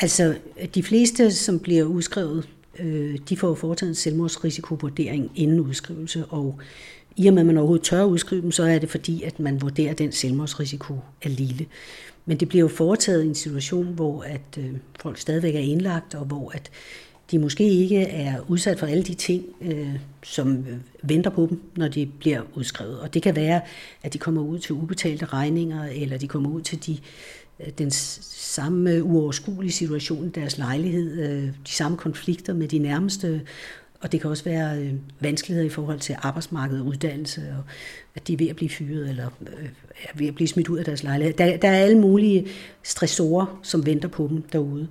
Altså, 0.00 0.34
de 0.74 0.82
fleste, 0.82 1.32
som 1.32 1.58
bliver 1.58 1.84
udskrevet, 1.84 2.48
øh, 2.78 3.18
de 3.28 3.36
får 3.36 3.54
foretaget 3.54 3.90
en 3.90 3.94
selvmordsrisikovurdering 3.94 5.30
inden 5.34 5.60
udskrivelse, 5.60 6.26
og 6.26 6.58
i 7.16 7.26
og 7.26 7.34
med, 7.34 7.42
at 7.42 7.46
man 7.46 7.56
overhovedet 7.56 7.86
tør 7.86 8.04
udskrive 8.04 8.42
dem, 8.42 8.52
så 8.52 8.62
er 8.62 8.78
det 8.78 8.90
fordi, 8.90 9.22
at 9.22 9.40
man 9.40 9.62
vurderer, 9.62 9.90
at 9.90 9.98
den 9.98 10.12
selvmordsrisiko 10.12 10.94
er 11.22 11.28
lille. 11.28 11.66
Men 12.26 12.36
det 12.36 12.48
bliver 12.48 12.60
jo 12.60 12.68
foretaget 12.68 13.24
i 13.24 13.26
en 13.26 13.34
situation, 13.34 13.86
hvor 13.86 14.22
at 14.22 14.58
øh, 14.58 14.70
folk 15.00 15.18
stadigvæk 15.18 15.54
er 15.54 15.60
indlagt, 15.60 16.14
og 16.14 16.24
hvor 16.24 16.50
at 16.54 16.70
de 17.30 17.38
måske 17.38 17.68
ikke 17.68 18.02
er 18.02 18.50
udsat 18.50 18.78
for 18.78 18.86
alle 18.86 19.02
de 19.02 19.14
ting, 19.14 19.44
øh, 19.60 19.94
som 20.22 20.56
øh, 20.56 20.76
venter 21.02 21.30
på 21.30 21.46
dem, 21.50 21.60
når 21.76 21.88
de 21.88 22.06
bliver 22.18 22.40
udskrevet. 22.54 23.00
Og 23.00 23.14
det 23.14 23.22
kan 23.22 23.36
være, 23.36 23.60
at 24.02 24.12
de 24.12 24.18
kommer 24.18 24.42
ud 24.42 24.58
til 24.58 24.72
ubetalte 24.72 25.26
regninger, 25.26 25.84
eller 25.84 26.18
de 26.18 26.28
kommer 26.28 26.50
ud 26.50 26.60
til 26.62 26.86
de, 26.86 26.98
Øh, 27.60 27.72
den 27.78 27.90
samme 27.90 29.02
uoverskuelige 29.02 29.72
situation 29.72 30.26
i 30.26 30.30
deres 30.30 30.58
lejlighed, 30.58 31.22
øh, 31.22 31.42
de 31.42 31.72
samme 31.72 31.96
konflikter 31.96 32.54
med 32.54 32.68
de 32.68 32.78
nærmeste, 32.78 33.42
og 34.00 34.12
det 34.12 34.20
kan 34.20 34.30
også 34.30 34.44
være 34.44 34.78
øh, 34.78 34.92
vanskeligheder 35.20 35.66
i 35.66 35.70
forhold 35.70 36.00
til 36.00 36.16
arbejdsmarkedet 36.18 36.80
og 36.80 36.86
uddannelse, 36.86 37.42
og 37.58 37.64
at 38.14 38.28
de 38.28 38.32
er 38.32 38.36
ved 38.36 38.48
at 38.48 38.56
blive 38.56 38.68
fyret, 38.68 39.08
eller 39.08 39.24
er 40.04 40.18
ved 40.18 40.26
at 40.26 40.34
blive 40.34 40.48
smidt 40.48 40.68
ud 40.68 40.78
af 40.78 40.84
deres 40.84 41.02
lejlighed. 41.02 41.34
Der, 41.34 41.56
der 41.56 41.68
er 41.68 41.82
alle 41.82 41.98
mulige 41.98 42.46
stressorer, 42.82 43.60
som 43.62 43.86
venter 43.86 44.08
på 44.08 44.28
dem 44.30 44.42
derude, 44.42 44.88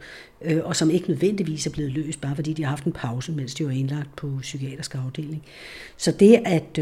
og 0.64 0.76
som 0.76 0.90
ikke 0.90 1.10
nødvendigvis 1.10 1.68
er 1.68 1.72
blevet 1.72 1.92
løst, 1.92 2.22
bare 2.22 2.36
fordi 2.36 2.54
de 2.54 2.64
har 2.64 2.70
haft 2.70 2.84
en 2.84 2.92
pause, 2.92 3.32
mens 3.32 3.56
de 3.56 3.66
var 3.66 3.72
indlagt 3.72 4.16
på 4.16 4.32
psykiatrisk 4.42 4.96
afdeling. 4.96 5.44
Så 5.98 6.12
det 6.12 6.40
at 6.46 6.80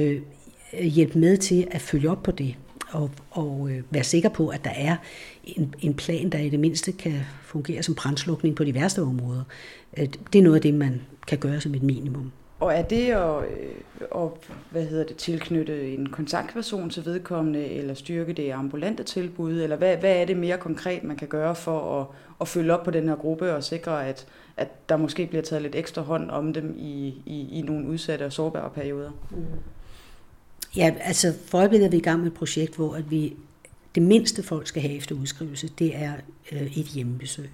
hjælpe 0.83 1.19
med 1.19 1.37
til 1.37 1.67
at 1.71 1.81
følge 1.81 2.09
op 2.09 2.23
på 2.23 2.31
det, 2.31 2.55
og, 2.95 3.09
og 3.31 3.69
øh, 3.71 3.83
være 3.89 4.03
sikker 4.03 4.29
på, 4.29 4.47
at 4.47 4.63
der 4.63 4.73
er 4.75 4.95
en, 5.43 5.75
en 5.81 5.93
plan, 5.93 6.29
der 6.29 6.39
i 6.39 6.49
det 6.49 6.59
mindste 6.59 6.91
kan 6.91 7.13
fungere 7.41 7.83
som 7.83 7.95
brændslukning 7.95 8.55
på 8.55 8.63
de 8.63 8.73
værste 8.73 9.01
områder. 9.01 9.43
Øh, 9.97 10.07
det 10.33 10.39
er 10.39 10.43
noget 10.43 10.55
af 10.55 10.61
det, 10.61 10.73
man 10.73 11.01
kan 11.27 11.37
gøre 11.37 11.61
som 11.61 11.75
et 11.75 11.83
minimum. 11.83 12.31
Og 12.59 12.73
er 12.73 12.81
det 12.81 13.11
at, 13.11 13.43
øh, 13.43 14.23
at 14.23 14.29
hvad 14.71 14.85
hedder 14.85 15.05
det, 15.05 15.15
tilknytte 15.15 15.93
en 15.93 16.09
kontaktperson 16.09 16.89
til 16.89 17.05
vedkommende, 17.05 17.65
eller 17.65 17.93
styrke 17.93 18.33
det 18.33 18.51
ambulante 18.51 19.03
tilbud, 19.03 19.61
eller 19.61 19.75
hvad, 19.75 19.97
hvad 19.97 20.21
er 20.21 20.25
det 20.25 20.37
mere 20.37 20.57
konkret, 20.57 21.03
man 21.03 21.17
kan 21.17 21.27
gøre 21.27 21.55
for 21.55 22.01
at, 22.01 22.07
at 22.41 22.47
følge 22.47 22.73
op 22.73 22.83
på 22.83 22.91
den 22.91 23.07
her 23.07 23.15
gruppe 23.15 23.55
og 23.55 23.63
sikre, 23.63 24.07
at, 24.07 24.27
at 24.57 24.89
der 24.89 24.97
måske 24.97 25.25
bliver 25.25 25.41
taget 25.41 25.61
lidt 25.61 25.75
ekstra 25.75 26.01
hånd 26.01 26.29
om 26.29 26.53
dem 26.53 26.75
i, 26.77 27.21
i, 27.25 27.59
i 27.59 27.61
nogle 27.61 27.87
udsatte 27.87 28.25
og 28.25 28.33
sårbare 28.33 28.69
perioder? 28.69 29.11
Mm. 29.31 29.37
Ja, 30.75 30.93
altså 31.01 31.33
for 31.47 31.57
øjeblikket 31.57 31.85
er 31.85 31.91
vi 31.91 31.97
i 31.97 32.01
gang 32.01 32.19
med 32.19 32.27
et 32.27 32.33
projekt, 32.33 32.75
hvor 32.75 32.95
at 32.95 33.11
vi 33.11 33.33
det 33.95 34.03
mindste 34.03 34.43
folk 34.43 34.67
skal 34.67 34.81
have 34.81 34.93
efter 34.93 35.15
udskrivelse, 35.15 35.69
det 35.79 35.95
er 35.95 36.13
øh, 36.51 36.77
et 36.77 36.85
hjemmebesøg. 36.85 37.49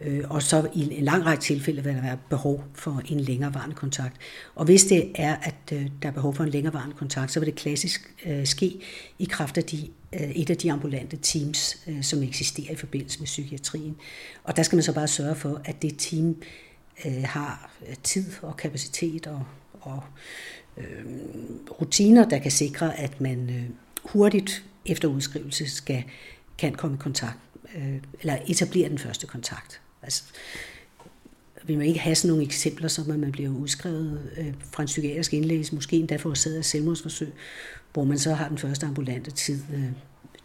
Øh, 0.00 0.24
og 0.30 0.42
så 0.42 0.68
i 0.74 0.98
en 0.98 1.04
lang 1.04 1.26
række 1.26 1.42
tilfælde 1.42 1.84
vil 1.84 1.94
der 1.94 2.02
være 2.02 2.18
behov 2.30 2.64
for 2.74 3.02
en 3.08 3.20
længerevarende 3.20 3.74
kontakt. 3.74 4.16
Og 4.54 4.64
hvis 4.64 4.84
det 4.84 5.12
er, 5.14 5.36
at 5.42 5.72
øh, 5.72 5.86
der 6.02 6.08
er 6.08 6.12
behov 6.12 6.34
for 6.34 6.44
en 6.44 6.50
længerevarende 6.50 6.96
kontakt, 6.96 7.32
så 7.32 7.40
vil 7.40 7.46
det 7.46 7.54
klassisk 7.54 8.14
øh, 8.26 8.46
ske 8.46 8.80
i 9.18 9.24
kraft 9.24 9.58
af 9.58 9.64
de, 9.64 9.88
øh, 10.12 10.30
et 10.30 10.50
af 10.50 10.56
de 10.56 10.72
ambulante 10.72 11.16
teams, 11.16 11.76
øh, 11.86 12.02
som 12.02 12.22
eksisterer 12.22 12.72
i 12.72 12.76
forbindelse 12.76 13.18
med 13.18 13.26
psykiatrien. 13.26 13.96
Og 14.44 14.56
der 14.56 14.62
skal 14.62 14.76
man 14.76 14.82
så 14.82 14.94
bare 14.94 15.08
sørge 15.08 15.34
for, 15.34 15.60
at 15.64 15.82
det 15.82 15.94
team 15.98 16.42
har 17.24 17.70
tid 18.02 18.24
og 18.42 18.56
kapacitet 18.56 19.26
og, 19.26 19.42
og 19.80 20.02
øh, 20.76 21.04
rutiner, 21.80 22.28
der 22.28 22.38
kan 22.38 22.50
sikre, 22.50 22.98
at 22.98 23.20
man 23.20 23.50
øh, 23.50 23.64
hurtigt 24.04 24.64
efter 24.86 25.08
udskrivelse 25.08 25.70
skal, 25.70 26.04
kan 26.58 26.74
komme 26.74 26.96
i 26.96 26.98
kontakt, 27.00 27.38
øh, 27.76 27.96
eller 28.20 28.36
etablere 28.46 28.88
den 28.88 28.98
første 28.98 29.26
kontakt. 29.26 29.80
Altså, 30.02 30.24
vi 31.66 31.76
må 31.76 31.82
ikke 31.82 32.00
have 32.00 32.14
sådan 32.14 32.28
nogle 32.28 32.44
eksempler, 32.44 32.88
som 32.88 33.10
at 33.10 33.18
man 33.18 33.32
bliver 33.32 33.50
udskrevet 33.50 34.30
øh, 34.36 34.54
fra 34.72 34.82
en 34.82 34.86
psykiatrisk 34.86 35.34
indlæggelse, 35.34 35.74
måske 35.74 35.96
endda 35.96 36.16
for 36.16 36.30
at 36.30 36.38
sidde 36.38 36.58
af 36.58 36.64
selvmordsforsøg, 36.64 37.32
hvor 37.92 38.04
man 38.04 38.18
så 38.18 38.34
har 38.34 38.48
den 38.48 38.58
første 38.58 38.86
ambulante 38.86 39.30
tid 39.30 39.62
øh, 39.74 39.84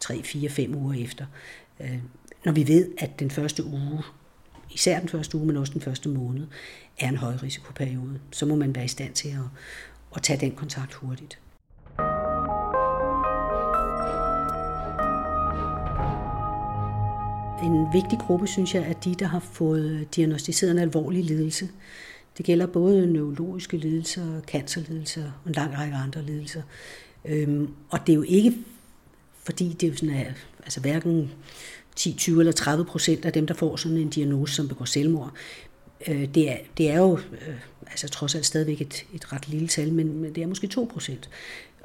3, 0.00 0.22
4, 0.22 0.48
5 0.50 0.74
uger 0.74 1.04
efter. 1.04 1.26
Øh, 1.80 1.98
når 2.44 2.52
vi 2.52 2.68
ved, 2.68 2.88
at 2.98 3.20
den 3.20 3.30
første 3.30 3.64
uge, 3.64 4.02
især 4.70 5.00
den 5.00 5.08
første 5.08 5.36
uge, 5.36 5.46
men 5.46 5.56
også 5.56 5.72
den 5.72 5.80
første 5.80 6.08
måned, 6.08 6.46
er 6.98 7.08
en 7.08 7.16
højrisikoperiode, 7.16 8.20
så 8.30 8.46
må 8.46 8.54
man 8.54 8.74
være 8.74 8.84
i 8.84 8.88
stand 8.88 9.12
til 9.12 9.28
at, 9.28 9.44
at 10.16 10.22
tage 10.22 10.40
den 10.40 10.52
kontakt 10.52 10.94
hurtigt. 10.94 11.38
En 17.62 17.86
vigtig 17.92 18.18
gruppe, 18.18 18.46
synes 18.46 18.74
jeg, 18.74 18.82
er 18.82 18.92
de, 18.92 19.14
der 19.14 19.26
har 19.26 19.40
fået 19.40 20.16
diagnostiseret 20.16 20.70
en 20.70 20.78
alvorlig 20.78 21.24
lidelse. 21.24 21.68
Det 22.38 22.46
gælder 22.46 22.66
både 22.66 23.06
neurologiske 23.06 23.76
lidelser, 23.76 24.40
cancerlidelser 24.40 25.24
og 25.24 25.48
en 25.48 25.52
lang 25.52 25.78
række 25.78 25.96
andre 25.96 26.22
lidelser. 26.22 26.62
Øhm, 27.24 27.74
og 27.90 27.98
det 28.06 28.12
er 28.12 28.16
jo 28.16 28.24
ikke, 28.28 28.54
fordi 29.42 29.68
det 29.68 29.86
er 29.86 29.90
jo 29.90 29.96
sådan, 29.96 30.14
at 30.14 30.46
altså 30.64 30.80
hverken 30.80 31.30
10, 31.96 32.12
20 32.12 32.40
eller 32.40 32.52
30 32.52 32.84
procent 32.84 33.24
af 33.24 33.32
dem, 33.32 33.46
der 33.46 33.54
får 33.54 33.76
sådan 33.76 33.96
en 33.96 34.08
diagnose, 34.08 34.54
som 34.54 34.68
begår 34.68 34.84
selvmord, 34.84 35.32
øh, 36.08 36.34
det, 36.34 36.50
er, 36.50 36.56
det 36.78 36.90
er 36.90 36.98
jo 36.98 37.18
øh, 37.18 37.54
altså 37.86 38.08
trods 38.08 38.34
alt 38.34 38.46
stadigvæk 38.46 38.80
et, 38.80 39.06
et 39.14 39.32
ret 39.32 39.48
lille 39.48 39.68
tal, 39.68 39.92
men, 39.92 40.18
men 40.18 40.34
det 40.34 40.42
er 40.42 40.46
måske 40.46 40.66
2 40.66 40.90
procent. 40.92 41.30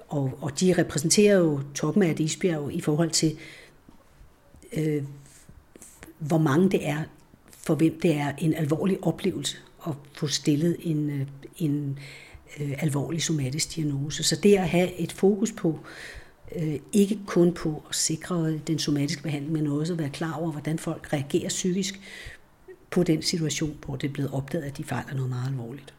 Og, 0.07 0.37
og 0.41 0.59
de 0.59 0.75
repræsenterer 0.77 1.37
jo 1.37 1.61
toppen 1.75 2.03
af 2.03 2.11
et 2.11 2.19
isbjerg 2.19 2.73
i 2.73 2.81
forhold 2.81 3.09
til, 3.11 3.37
øh, 4.73 5.03
hvor 6.19 6.37
mange 6.37 6.69
det 6.71 6.87
er, 6.87 7.03
for 7.51 7.75
hvem 7.75 7.99
det 8.01 8.15
er 8.15 8.33
en 8.37 8.53
alvorlig 8.53 9.03
oplevelse 9.03 9.57
at 9.87 9.93
få 10.13 10.27
stillet 10.27 10.77
en, 10.79 11.09
øh, 11.09 11.27
en 11.57 11.99
øh, 12.59 12.73
alvorlig 12.83 13.23
somatisk 13.23 13.75
diagnose. 13.75 14.23
Så 14.23 14.35
det 14.35 14.55
at 14.55 14.69
have 14.69 14.99
et 14.99 15.11
fokus 15.11 15.51
på, 15.51 15.79
øh, 16.55 16.79
ikke 16.93 17.19
kun 17.25 17.53
på 17.53 17.83
at 17.89 17.95
sikre 17.95 18.57
den 18.57 18.79
somatiske 18.79 19.23
behandling, 19.23 19.53
men 19.53 19.67
også 19.67 19.93
at 19.93 19.99
være 19.99 20.09
klar 20.09 20.33
over, 20.33 20.51
hvordan 20.51 20.79
folk 20.79 21.13
reagerer 21.13 21.49
psykisk 21.49 21.99
på 22.89 23.03
den 23.03 23.21
situation, 23.21 23.77
hvor 23.85 23.95
det 23.95 24.07
er 24.07 24.13
blevet 24.13 24.31
opdaget, 24.33 24.63
at 24.63 24.77
de 24.77 24.83
fejler 24.83 25.13
noget 25.13 25.29
meget 25.29 25.47
alvorligt. 25.47 25.93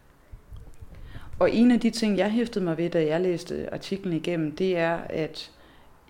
Og 1.38 1.50
en 1.50 1.70
af 1.70 1.80
de 1.80 1.90
ting, 1.90 2.18
jeg 2.18 2.30
hæftede 2.30 2.64
mig 2.64 2.78
ved, 2.78 2.90
da 2.90 3.06
jeg 3.06 3.20
læste 3.20 3.72
artiklen 3.72 4.12
igennem, 4.12 4.56
det 4.56 4.76
er, 4.76 4.96
at 4.96 5.50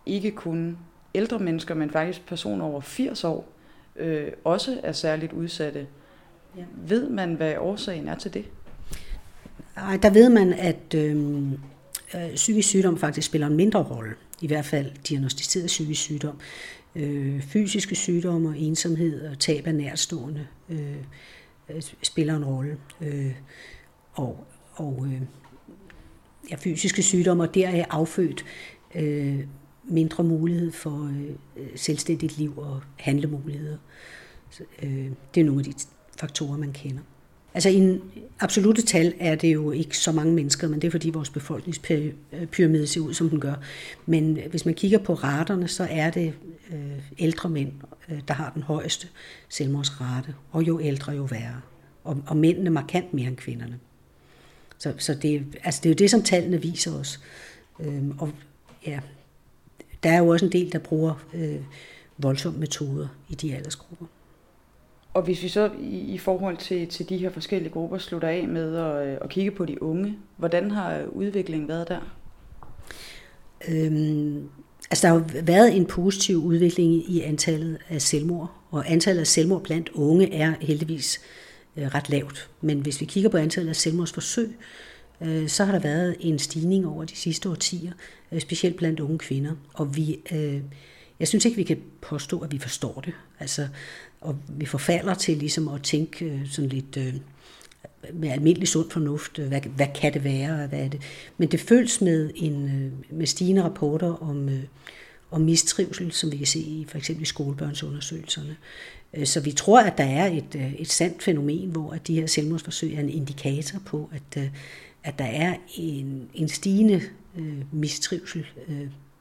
ikke 0.06 0.30
kun 0.30 0.78
ældre 1.14 1.38
mennesker, 1.38 1.74
men 1.74 1.90
faktisk 1.90 2.26
personer 2.26 2.64
over 2.64 2.80
80 2.80 3.24
år, 3.24 3.48
øh, 3.96 4.32
også 4.44 4.80
er 4.82 4.92
særligt 4.92 5.32
udsatte. 5.32 5.86
Ja. 6.56 6.64
Ved 6.86 7.08
man, 7.08 7.34
hvad 7.34 7.56
årsagen 7.58 8.08
er 8.08 8.14
til 8.14 8.34
det? 8.34 8.44
Ej, 9.76 9.96
der 9.96 10.10
ved 10.10 10.28
man, 10.28 10.52
at 10.52 10.94
øh, 10.94 11.16
øh, 12.14 12.34
psykisk 12.34 12.68
sygdom 12.68 12.98
faktisk 12.98 13.26
spiller 13.26 13.46
en 13.46 13.56
mindre 13.56 13.82
rolle. 13.82 14.14
I 14.40 14.46
hvert 14.46 14.64
fald 14.64 14.90
diagnostiseret 15.08 15.66
psykisk 15.66 16.00
sygdom. 16.00 16.40
Øh, 16.94 17.42
fysiske 17.42 17.94
sygdomme 17.94 18.48
og 18.48 18.58
ensomhed 18.58 19.28
og 19.28 19.38
tab 19.38 19.66
af 19.66 19.74
nærstående 19.74 20.46
øh, 20.68 20.96
øh, 21.68 21.82
spiller 22.02 22.36
en 22.36 22.44
rolle. 22.44 22.76
Øh, 23.00 23.34
og 24.12 24.46
og 24.76 25.06
øh, 25.06 25.22
ja, 26.50 26.56
fysiske 26.56 27.02
sygdomme, 27.02 27.42
og 27.42 27.54
der 27.54 27.68
er 27.68 27.84
affødt 27.90 28.44
øh, 28.94 29.38
mindre 29.84 30.24
mulighed 30.24 30.72
for 30.72 31.12
øh, 31.56 31.66
selvstændigt 31.76 32.38
liv 32.38 32.58
og 32.58 32.82
handlemuligheder. 32.96 33.78
Så, 34.50 34.64
øh, 34.82 35.10
det 35.34 35.40
er 35.40 35.44
nogle 35.44 35.60
af 35.60 35.64
de 35.64 35.74
faktorer, 36.20 36.56
man 36.56 36.72
kender. 36.72 37.02
Altså 37.56 37.68
i 37.68 37.74
en 37.74 38.02
absolute 38.40 38.82
tal 38.82 39.14
er 39.20 39.34
det 39.34 39.54
jo 39.54 39.70
ikke 39.70 39.98
så 39.98 40.12
mange 40.12 40.32
mennesker, 40.32 40.68
men 40.68 40.80
det 40.80 40.86
er 40.86 40.90
fordi 40.90 41.10
vores 41.10 41.30
befolkningspyramide 41.30 42.86
ser 42.86 43.00
ud, 43.00 43.14
som 43.14 43.30
den 43.30 43.40
gør. 43.40 43.54
Men 44.06 44.38
hvis 44.50 44.64
man 44.64 44.74
kigger 44.74 44.98
på 44.98 45.14
raterne, 45.14 45.68
så 45.68 45.86
er 45.90 46.10
det 46.10 46.32
øh, 46.72 46.98
ældre 47.18 47.48
mænd, 47.48 47.72
øh, 48.08 48.20
der 48.28 48.34
har 48.34 48.50
den 48.54 48.62
højeste 48.62 49.08
selvmordsrate, 49.48 50.34
og 50.52 50.66
jo 50.66 50.80
ældre, 50.80 51.12
jo 51.12 51.22
værre. 51.22 51.60
Og, 52.04 52.22
og 52.26 52.36
mændene 52.36 52.70
markant 52.70 53.14
mere 53.14 53.28
end 53.28 53.36
kvinderne. 53.36 53.78
Så, 54.78 54.92
så 54.98 55.14
det, 55.14 55.44
altså 55.64 55.80
det 55.82 55.88
er 55.88 55.90
jo 55.94 55.96
det, 55.98 56.10
som 56.10 56.22
tallene 56.22 56.62
viser 56.62 56.94
os. 56.94 57.20
Øhm, 57.80 58.18
og 58.18 58.30
ja, 58.86 59.00
der 60.02 60.10
er 60.10 60.18
jo 60.18 60.28
også 60.28 60.46
en 60.46 60.52
del, 60.52 60.72
der 60.72 60.78
bruger 60.78 61.26
øh, 61.34 61.60
voldsomme 62.18 62.60
metoder 62.60 63.08
i 63.28 63.34
de 63.34 63.54
aldersgrupper. 63.54 64.06
Og 65.16 65.22
hvis 65.22 65.42
vi 65.42 65.48
så 65.48 65.70
i, 65.80 65.98
i 65.98 66.18
forhold 66.18 66.56
til, 66.56 66.88
til 66.88 67.08
de 67.08 67.16
her 67.16 67.30
forskellige 67.30 67.72
grupper 67.72 67.98
slutter 67.98 68.28
af 68.28 68.48
med 68.48 68.76
at, 68.76 69.06
øh, 69.06 69.18
at 69.20 69.28
kigge 69.28 69.50
på 69.50 69.64
de 69.64 69.82
unge, 69.82 70.18
hvordan 70.36 70.70
har 70.70 71.04
udviklingen 71.12 71.68
været 71.68 71.88
der? 71.88 72.00
Øhm, 73.68 74.48
altså 74.90 75.08
der 75.08 75.14
har 75.14 75.42
været 75.42 75.76
en 75.76 75.86
positiv 75.86 76.36
udvikling 76.36 77.10
i 77.10 77.20
antallet 77.20 77.78
af 77.88 78.02
selvmord, 78.02 78.52
og 78.70 78.90
antallet 78.90 79.20
af 79.20 79.26
selvmord 79.26 79.62
blandt 79.62 79.88
unge 79.88 80.34
er 80.34 80.54
heldigvis 80.60 81.20
øh, 81.76 81.86
ret 81.86 82.10
lavt. 82.10 82.50
Men 82.60 82.80
hvis 82.80 83.00
vi 83.00 83.06
kigger 83.06 83.30
på 83.30 83.36
antallet 83.36 83.70
af 83.70 83.76
selvmordsforsøg, 83.76 84.56
øh, 85.20 85.48
så 85.48 85.64
har 85.64 85.72
der 85.72 85.80
været 85.80 86.16
en 86.20 86.38
stigning 86.38 86.86
over 86.86 87.04
de 87.04 87.16
sidste 87.16 87.50
årtier, 87.50 87.92
øh, 88.32 88.40
specielt 88.40 88.76
blandt 88.76 89.00
unge 89.00 89.18
kvinder. 89.18 89.52
Og 89.74 89.96
vi, 89.96 90.18
øh, 90.32 90.60
jeg 91.20 91.28
synes 91.28 91.44
ikke, 91.44 91.56
vi 91.56 91.62
kan 91.62 91.82
påstå, 92.00 92.38
at 92.38 92.52
vi 92.52 92.58
forstår 92.58 93.02
det. 93.04 93.14
Altså, 93.40 93.68
og 94.20 94.38
vi 94.48 94.66
forfalder 94.66 95.14
til 95.14 95.36
ligesom 95.36 95.68
at 95.68 95.82
tænke 95.82 96.24
øh, 96.24 96.48
sådan 96.50 96.70
lidt... 96.70 96.96
Øh, 96.96 97.14
med 98.12 98.28
almindelig 98.28 98.68
sund 98.68 98.90
fornuft, 98.90 99.38
øh, 99.38 99.48
hvad, 99.48 99.60
hvad 99.60 99.86
kan 99.94 100.14
det 100.14 100.24
være, 100.24 100.66
hvad 100.66 100.78
er 100.78 100.88
det? 100.88 101.00
Men 101.38 101.50
det 101.50 101.60
føles 101.60 102.00
med, 102.00 102.30
en, 102.34 102.64
øh, 102.64 103.18
med 103.18 103.26
stigende 103.26 103.62
rapporter 103.62 104.22
om, 104.22 104.48
øh, 104.48 104.62
om 105.30 105.40
mistrivsel, 105.40 106.12
som 106.12 106.32
vi 106.32 106.36
kan 106.36 106.46
se 106.46 106.58
i 106.58 106.86
for 106.88 106.98
eksempel 106.98 107.22
i 107.22 107.26
skolebørnsundersøgelserne. 107.26 108.56
Så 109.24 109.40
vi 109.40 109.52
tror, 109.52 109.80
at 109.80 109.98
der 109.98 110.04
er 110.04 110.26
et, 110.26 110.74
et 110.78 110.90
sandt 110.90 111.22
fænomen, 111.22 111.70
hvor 111.70 111.90
at 111.90 112.06
de 112.06 112.14
her 112.14 112.26
selvmordsforsøg 112.26 112.94
er 112.94 113.00
en 113.00 113.10
indikator 113.10 113.78
på, 113.86 114.10
at, 114.12 114.50
at 115.04 115.18
der 115.18 115.24
er 115.24 115.54
en, 115.76 116.28
en 116.34 116.48
stigende 116.48 117.02
mistrivsel 117.72 118.46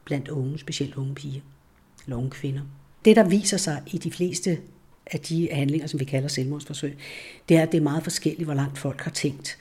blandt 0.05 0.27
unge, 0.27 0.59
specielt 0.59 0.95
unge 0.95 1.15
piger 1.15 1.41
eller 2.05 2.17
unge 2.17 2.29
kvinder. 2.29 2.61
Det, 3.05 3.15
der 3.15 3.23
viser 3.23 3.57
sig 3.57 3.81
i 3.87 3.97
de 3.97 4.11
fleste 4.11 4.57
af 5.11 5.19
de 5.19 5.49
handlinger, 5.51 5.87
som 5.87 5.99
vi 5.99 6.05
kalder 6.05 6.27
selvmordsforsøg, 6.27 6.97
det 7.49 7.57
er, 7.57 7.61
at 7.61 7.71
det 7.71 7.77
er 7.77 7.81
meget 7.81 8.03
forskelligt, 8.03 8.43
hvor 8.43 8.53
langt 8.53 8.77
folk 8.77 9.01
har 9.01 9.11
tænkt. 9.11 9.57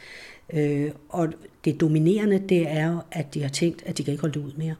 Øh, 0.52 0.90
og 1.08 1.28
det 1.64 1.80
dominerende, 1.80 2.42
det 2.48 2.68
er 2.68 3.00
at 3.10 3.34
de 3.34 3.42
har 3.42 3.48
tænkt, 3.48 3.82
at 3.86 3.98
de 3.98 4.04
kan 4.04 4.12
ikke 4.12 4.20
holde 4.20 4.40
det 4.40 4.46
ud 4.46 4.52
mere. 4.52 4.74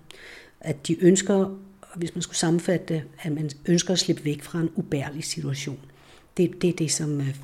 At 0.61 0.87
de 0.87 1.04
ønsker, 1.04 1.59
hvis 1.97 2.14
man 2.14 2.23
skulle 2.23 2.37
sammenfatte 2.37 2.94
det, 2.94 3.02
at 3.23 3.33
man 3.33 3.50
ønsker 3.66 3.92
at 3.92 3.99
slippe 3.99 4.25
væk 4.25 4.42
fra 4.42 4.61
en 4.61 4.71
ubærlig 4.75 5.25
situation. 5.25 5.78
Det, 6.37 6.62
det 6.62 6.71
er 6.71 6.76
det, 6.76 6.92
som, 6.92 7.21
øh, 7.21 7.35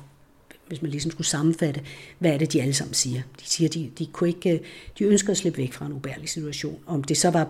hvis 0.67 0.81
man 0.81 0.91
ligesom 0.91 1.11
skulle 1.11 1.27
sammenfatte, 1.27 1.81
hvad 2.19 2.31
er 2.33 2.37
det, 2.37 2.53
de 2.53 2.61
alle 2.61 2.73
sammen 2.73 2.93
siger. 2.93 3.21
De 3.39 3.45
siger, 3.45 3.69
de, 3.69 3.91
de, 3.99 4.05
kunne 4.05 4.29
ikke, 4.29 4.53
øh, 4.53 4.59
de 4.99 5.03
ønsker 5.03 5.31
at 5.31 5.37
slippe 5.37 5.57
væk 5.57 5.73
fra 5.73 5.85
en 5.85 5.93
ubærlig 5.93 6.29
situation. 6.29 6.79
Om 6.85 7.03
det 7.03 7.17
så 7.17 7.29
var 7.29 7.49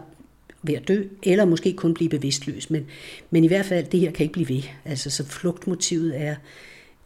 ved 0.63 0.75
at 0.75 0.87
dø, 0.87 1.03
eller 1.23 1.45
måske 1.45 1.73
kun 1.73 1.93
blive 1.93 2.09
bevidstløs. 2.09 2.69
Men, 2.69 2.85
men 3.29 3.43
i 3.43 3.47
hvert 3.47 3.65
fald, 3.65 3.85
det 3.85 3.99
her 3.99 4.11
kan 4.11 4.23
ikke 4.23 4.33
blive 4.33 4.49
ved. 4.49 4.63
Altså, 4.85 5.09
så 5.09 5.25
flugtmotivet 5.25 6.21
er, 6.21 6.35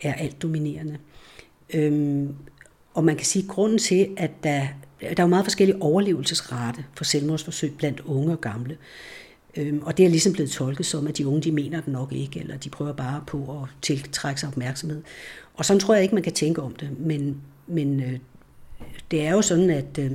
er 0.01 0.13
alt 0.13 0.41
dominerende. 0.41 0.97
Øhm, 1.73 2.35
og 2.93 3.03
man 3.03 3.15
kan 3.15 3.25
sige, 3.25 3.43
at 3.43 3.49
grunden 3.49 3.77
til, 3.77 4.09
at 4.17 4.31
der, 4.43 4.67
der 5.01 5.07
er 5.17 5.23
jo 5.23 5.27
meget 5.27 5.45
forskellige 5.45 5.81
overlevelsesrate 5.81 6.85
for 6.93 7.03
selvmordsforsøg 7.03 7.73
blandt 7.77 7.99
unge 7.99 8.31
og 8.31 8.41
gamle. 8.41 8.77
Øhm, 9.57 9.81
og 9.83 9.97
det 9.97 10.05
er 10.05 10.09
ligesom 10.09 10.33
blevet 10.33 10.51
tolket 10.51 10.85
som, 10.85 11.07
at 11.07 11.17
de 11.17 11.27
unge 11.27 11.41
de 11.41 11.51
mener 11.51 11.81
det 11.81 11.87
nok 11.93 12.13
ikke, 12.13 12.39
eller 12.39 12.57
de 12.57 12.69
prøver 12.69 12.93
bare 12.93 13.23
på 13.27 13.61
at 13.63 13.69
tiltrække 13.81 14.39
sig 14.39 14.49
opmærksomhed. 14.49 15.01
Og 15.53 15.65
sådan 15.65 15.79
tror 15.79 15.93
jeg 15.93 16.03
ikke, 16.03 16.15
man 16.15 16.23
kan 16.23 16.33
tænke 16.33 16.61
om 16.61 16.75
det. 16.75 16.99
Men, 16.99 17.41
men 17.67 17.99
øh, 17.99 18.19
det 19.11 19.21
er 19.21 19.31
jo 19.31 19.41
sådan, 19.41 19.69
at... 19.69 19.97
Øh, 19.99 20.11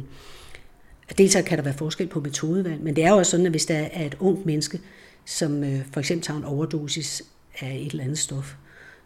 Dels 1.19 1.37
kan 1.47 1.59
der 1.59 1.65
være 1.65 1.75
forskel 1.75 2.07
på 2.07 2.21
metodevalg, 2.21 2.83
men 2.83 2.97
det 2.97 3.05
er 3.05 3.11
jo 3.11 3.17
også 3.17 3.31
sådan, 3.31 3.47
at 3.47 3.53
hvis 3.53 3.67
der 3.67 3.89
er 3.93 4.07
et 4.07 4.17
ungt 4.21 4.47
menneske, 4.47 4.81
som 5.25 5.65
øh, 5.65 5.81
for 5.93 6.01
eksempel 6.01 6.27
tager 6.27 6.39
en 6.39 6.45
overdosis 6.45 7.23
af 7.61 7.77
et 7.77 7.91
eller 7.91 8.05
andet 8.05 8.19
stof, 8.19 8.55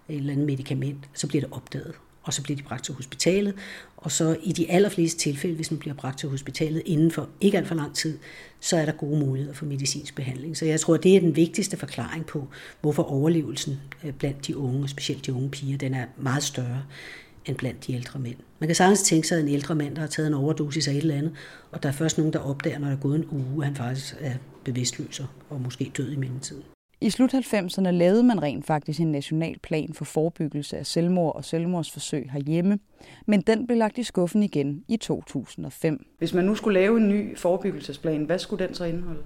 et 0.08 0.16
eller 0.16 0.32
andet 0.32 0.46
medicament, 0.46 0.98
så 1.14 1.26
bliver 1.26 1.42
det 1.42 1.52
opdaget, 1.52 1.92
og 2.22 2.34
så 2.34 2.42
bliver 2.42 2.56
de 2.56 2.62
bragt 2.62 2.84
til 2.84 2.94
hospitalet, 2.94 3.54
og 3.96 4.12
så 4.12 4.36
i 4.42 4.52
de 4.52 4.70
allerfleste 4.70 5.18
tilfælde, 5.20 5.56
hvis 5.56 5.70
man 5.70 5.80
bliver 5.80 5.94
bragt 5.94 6.18
til 6.18 6.28
hospitalet 6.28 6.82
inden 6.86 7.10
for 7.10 7.28
ikke 7.40 7.58
alt 7.58 7.68
for 7.68 7.74
lang 7.74 7.94
tid, 7.94 8.18
så 8.60 8.76
er 8.76 8.84
der 8.84 8.92
gode 8.92 9.18
muligheder 9.18 9.54
for 9.54 9.66
medicinsk 9.66 10.14
behandling. 10.14 10.56
Så 10.56 10.64
jeg 10.64 10.80
tror, 10.80 10.96
det 10.96 11.16
er 11.16 11.20
den 11.20 11.36
vigtigste 11.36 11.76
forklaring 11.76 12.26
på, 12.26 12.48
hvorfor 12.80 13.02
overlevelsen 13.02 13.80
øh, 14.04 14.12
blandt 14.12 14.46
de 14.46 14.56
unge, 14.56 14.88
specielt 14.88 15.26
de 15.26 15.32
unge 15.32 15.50
piger, 15.50 15.78
den 15.78 15.94
er 15.94 16.04
meget 16.16 16.42
større 16.42 16.82
end 17.46 17.56
blandt 17.56 17.86
de 17.86 17.94
ældre 17.94 18.18
mænd. 18.18 18.36
Man 18.58 18.68
kan 18.68 18.76
sagtens 18.76 19.02
tænke 19.02 19.28
sig 19.28 19.40
en 19.40 19.48
ældre 19.48 19.74
mand, 19.74 19.94
der 19.94 20.00
har 20.00 20.08
taget 20.08 20.26
en 20.26 20.34
overdosis 20.34 20.88
af 20.88 20.92
et 20.92 20.96
eller 20.96 21.14
andet, 21.14 21.32
og 21.72 21.82
der 21.82 21.88
er 21.88 21.92
først 21.92 22.18
nogen, 22.18 22.32
der 22.32 22.38
opdager, 22.38 22.78
når 22.78 22.86
der 22.86 22.96
er 22.96 23.00
gået 23.00 23.16
en 23.18 23.26
uge, 23.30 23.64
at 23.64 23.66
han 23.66 23.76
faktisk 23.76 24.16
er 24.20 24.34
bevidstløs 24.64 25.22
og 25.50 25.60
måske 25.60 25.92
død 25.96 26.12
i 26.12 26.16
mellemtiden. 26.16 26.62
I 27.00 27.10
slut 27.10 27.34
90'erne 27.34 27.90
lavede 27.90 28.22
man 28.22 28.42
rent 28.42 28.66
faktisk 28.66 29.00
en 29.00 29.12
national 29.12 29.58
plan 29.62 29.94
for 29.94 30.04
forebyggelse 30.04 30.76
af 30.76 30.86
selvmord 30.86 31.36
og 31.36 31.44
selvmordsforsøg 31.44 32.30
herhjemme, 32.32 32.78
men 33.26 33.40
den 33.40 33.66
blev 33.66 33.78
lagt 33.78 33.98
i 33.98 34.02
skuffen 34.02 34.42
igen 34.42 34.84
i 34.88 34.96
2005. 34.96 36.06
Hvis 36.18 36.34
man 36.34 36.44
nu 36.44 36.54
skulle 36.54 36.80
lave 36.80 36.96
en 36.96 37.08
ny 37.08 37.38
forebyggelsesplan, 37.38 38.24
hvad 38.24 38.38
skulle 38.38 38.66
den 38.66 38.74
så 38.74 38.84
indeholde? 38.84 39.20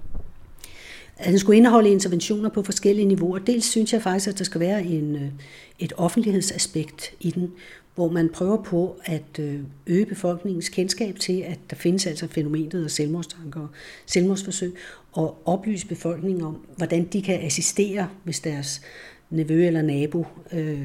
At 1.17 1.29
den 1.29 1.39
skulle 1.39 1.57
indeholde 1.57 1.89
interventioner 1.89 2.49
på 2.49 2.63
forskellige 2.63 3.05
niveauer. 3.05 3.39
Dels 3.39 3.65
synes 3.65 3.93
jeg 3.93 4.01
faktisk, 4.01 4.27
at 4.27 4.37
der 4.37 4.43
skal 4.43 4.61
være 4.61 4.83
en, 4.83 5.15
øh, 5.15 5.31
et 5.79 5.93
offentlighedsaspekt 5.97 7.13
i 7.19 7.31
den, 7.31 7.51
hvor 7.99 8.09
man 8.09 8.29
prøver 8.29 8.63
på 8.63 8.99
at 9.05 9.39
øh, 9.39 9.59
øge 9.87 10.05
befolkningens 10.05 10.69
kendskab 10.69 11.19
til, 11.19 11.41
at 11.41 11.59
der 11.69 11.75
findes 11.75 12.07
altså 12.07 12.27
fænomenet 12.27 12.83
af 12.83 12.91
selvmordstanker 12.91 13.61
og 13.61 13.67
selvmordsforsøg, 14.05 14.75
og 15.11 15.41
oplyse 15.45 15.87
befolkningen 15.87 16.43
om, 16.43 16.65
hvordan 16.77 17.05
de 17.05 17.21
kan 17.21 17.41
assistere, 17.41 18.09
hvis 18.23 18.39
deres 18.39 18.81
nevø 19.29 19.67
eller 19.67 19.81
nabo 19.81 20.25
øh, 20.53 20.81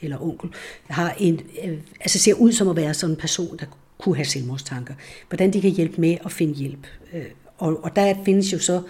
eller 0.00 0.22
onkel 0.22 0.50
har 0.86 1.16
en, 1.18 1.40
øh, 1.64 1.78
altså 2.00 2.18
ser 2.18 2.34
ud 2.34 2.52
som 2.52 2.68
at 2.68 2.76
være 2.76 2.94
sådan 2.94 3.14
en 3.14 3.20
person, 3.20 3.56
der 3.56 3.66
kunne 3.98 4.16
have 4.16 4.24
selvmordstanker. 4.24 4.94
Hvordan 5.28 5.52
de 5.52 5.60
kan 5.60 5.70
hjælpe 5.70 6.00
med 6.00 6.16
at 6.24 6.32
finde 6.32 6.54
hjælp. 6.54 6.86
Øh, 7.12 7.24
og, 7.58 7.84
og 7.84 7.96
der 7.96 8.24
findes 8.24 8.52
jo 8.52 8.58
så, 8.58 8.82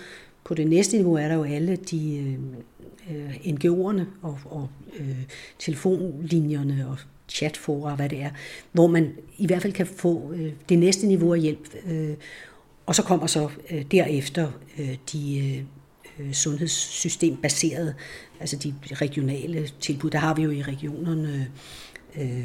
på 0.44 0.54
det 0.54 0.66
næste 0.66 0.96
niveau 0.96 1.14
er 1.14 1.28
der 1.28 1.34
jo 1.34 1.44
alle 1.44 1.76
de 1.76 2.16
øh, 2.16 3.16
øh 3.16 3.34
NGO'erne 3.34 4.02
og, 4.22 4.38
og 4.44 4.68
øh, 4.98 5.16
telefonlinjerne 5.58 6.86
og 6.88 6.98
chatfora, 7.32 7.94
hvad 7.94 8.08
det 8.08 8.22
er, 8.22 8.30
hvor 8.72 8.86
man 8.86 9.12
i 9.38 9.46
hvert 9.46 9.62
fald 9.62 9.72
kan 9.72 9.86
få 9.86 10.32
øh, 10.34 10.52
det 10.68 10.78
næste 10.78 11.06
niveau 11.06 11.34
af 11.34 11.40
hjælp. 11.40 11.68
Øh, 11.86 12.14
og 12.86 12.94
så 12.94 13.02
kommer 13.02 13.26
så 13.26 13.48
øh, 13.70 13.82
derefter 13.90 14.48
øh, 14.78 14.96
de 15.12 15.38
øh, 15.38 16.26
øh 16.26 16.32
sundhedssystembaserede, 16.32 17.94
altså 18.40 18.56
de 18.56 18.74
regionale 18.92 19.68
tilbud. 19.80 20.10
Der 20.10 20.18
har 20.18 20.34
vi 20.34 20.42
jo 20.42 20.50
i 20.50 20.62
regionerne 20.62 21.50
øh, 22.16 22.44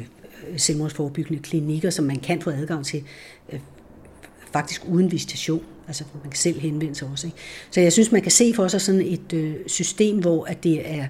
selvmordsforebyggende 0.56 1.42
klinikker, 1.42 1.90
som 1.90 2.04
man 2.04 2.20
kan 2.20 2.42
få 2.42 2.50
adgang 2.50 2.86
til 2.86 3.02
øh, 3.52 3.60
faktisk 4.52 4.84
uden 4.88 5.12
visitation. 5.12 5.64
Altså 5.86 6.04
man 6.22 6.30
kan 6.30 6.38
selv 6.38 6.60
henvende 6.60 6.94
sig 6.94 7.08
også. 7.08 7.26
Ikke? 7.26 7.38
Så 7.70 7.80
jeg 7.80 7.92
synes, 7.92 8.12
man 8.12 8.22
kan 8.22 8.30
se 8.30 8.52
for 8.54 8.68
sig 8.68 8.80
sådan 8.80 9.00
et 9.00 9.32
øh, 9.32 9.56
system, 9.66 10.18
hvor 10.18 10.44
at 10.44 10.64
det 10.64 10.90
er, 10.90 11.06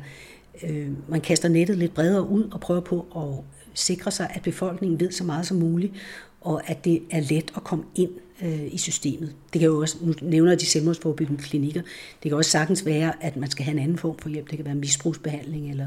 øh, 0.63 0.89
man 1.09 1.21
kaster 1.21 1.49
nettet 1.49 1.79
lidt 1.79 1.95
bredere 1.95 2.29
ud 2.29 2.49
og 2.53 2.61
prøver 2.61 2.81
på 2.81 3.07
at 3.17 3.58
sikre 3.79 4.11
sig, 4.11 4.31
at 4.35 4.43
befolkningen 4.43 5.01
ved 5.01 5.11
så 5.11 5.25
meget 5.25 5.47
som 5.47 5.57
muligt, 5.57 5.93
og 6.41 6.71
at 6.71 6.85
det 6.85 7.03
er 7.11 7.21
let 7.21 7.53
at 7.57 7.65
komme 7.65 7.85
ind 7.95 8.11
øh, 8.43 8.75
i 8.75 8.79
systemet. 8.79 9.35
Det 9.53 9.61
kan 9.61 9.69
jo 9.69 9.81
også, 9.81 9.97
nu 10.01 10.15
nævner 10.23 10.51
jeg 10.51 10.61
de 10.61 10.67
selvmordsforebyggende 10.67 11.43
klinikker, 11.43 11.83
det 12.23 12.31
kan 12.31 12.33
også 12.33 12.51
sagtens 12.51 12.87
være, 12.87 13.13
at 13.25 13.37
man 13.37 13.51
skal 13.51 13.65
have 13.65 13.73
en 13.73 13.83
anden 13.83 13.99
form 13.99 14.19
for 14.19 14.29
hjælp. 14.29 14.51
Det 14.51 14.57
kan 14.57 14.67
være 14.67 14.75
misbrugsbehandling 14.75 15.71
eller, 15.71 15.87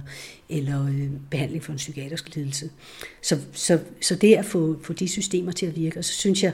eller 0.49 0.87
øh, 0.87 1.09
behandling 1.29 1.63
for 1.63 1.71
en 1.71 1.77
psykiatrisk 1.77 2.35
lidelse. 2.35 2.69
Så, 3.21 3.39
så, 3.51 3.79
så 4.01 4.15
det 4.15 4.35
at 4.35 4.45
få, 4.45 4.77
få 4.81 4.93
de 4.93 5.07
systemer 5.07 5.51
til 5.51 5.65
at 5.65 5.75
virke, 5.75 5.99
og 5.99 6.05
så 6.05 6.13
synes 6.13 6.43
jeg, 6.43 6.53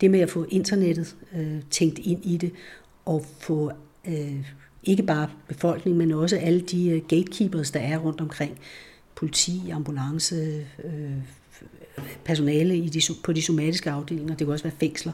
det 0.00 0.10
med 0.10 0.20
at 0.20 0.30
få 0.30 0.46
internettet 0.50 1.16
øh, 1.36 1.56
tænkt 1.70 1.98
ind 1.98 2.24
i 2.24 2.36
det, 2.36 2.52
og 3.04 3.24
få 3.40 3.72
øh, 4.08 4.36
ikke 4.84 5.02
bare 5.02 5.30
befolkningen, 5.48 5.98
men 5.98 6.12
også 6.12 6.36
alle 6.36 6.60
de 6.60 6.88
øh, 6.88 7.02
gatekeepers, 7.08 7.70
der 7.70 7.80
er 7.80 7.98
rundt 7.98 8.20
omkring, 8.20 8.58
politi, 9.18 9.70
ambulance, 9.70 10.66
øh, 10.84 11.12
personale 12.24 12.76
i 12.76 12.88
de, 12.88 13.00
på 13.24 13.32
de 13.32 13.42
somatiske 13.42 13.90
afdelinger, 13.90 14.36
det 14.36 14.46
kan 14.46 14.52
også 14.52 14.64
være 14.64 14.74
fængsler, 14.80 15.12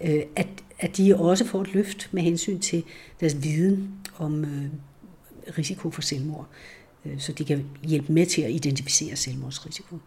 øh, 0.00 0.22
at, 0.36 0.46
at 0.78 0.96
de 0.96 1.16
også 1.16 1.46
får 1.46 1.62
et 1.62 1.74
løft 1.74 2.08
med 2.12 2.22
hensyn 2.22 2.60
til 2.60 2.84
deres 3.20 3.36
viden 3.42 3.90
om 4.18 4.44
øh, 4.44 4.66
risiko 5.58 5.90
for 5.90 6.02
selvmord, 6.02 6.48
øh, 7.04 7.18
så 7.18 7.32
de 7.32 7.44
kan 7.44 7.64
hjælpe 7.82 8.12
med 8.12 8.26
til 8.26 8.42
at 8.42 8.50
identificere 8.50 9.16
selvmordsrisiko. 9.16 9.98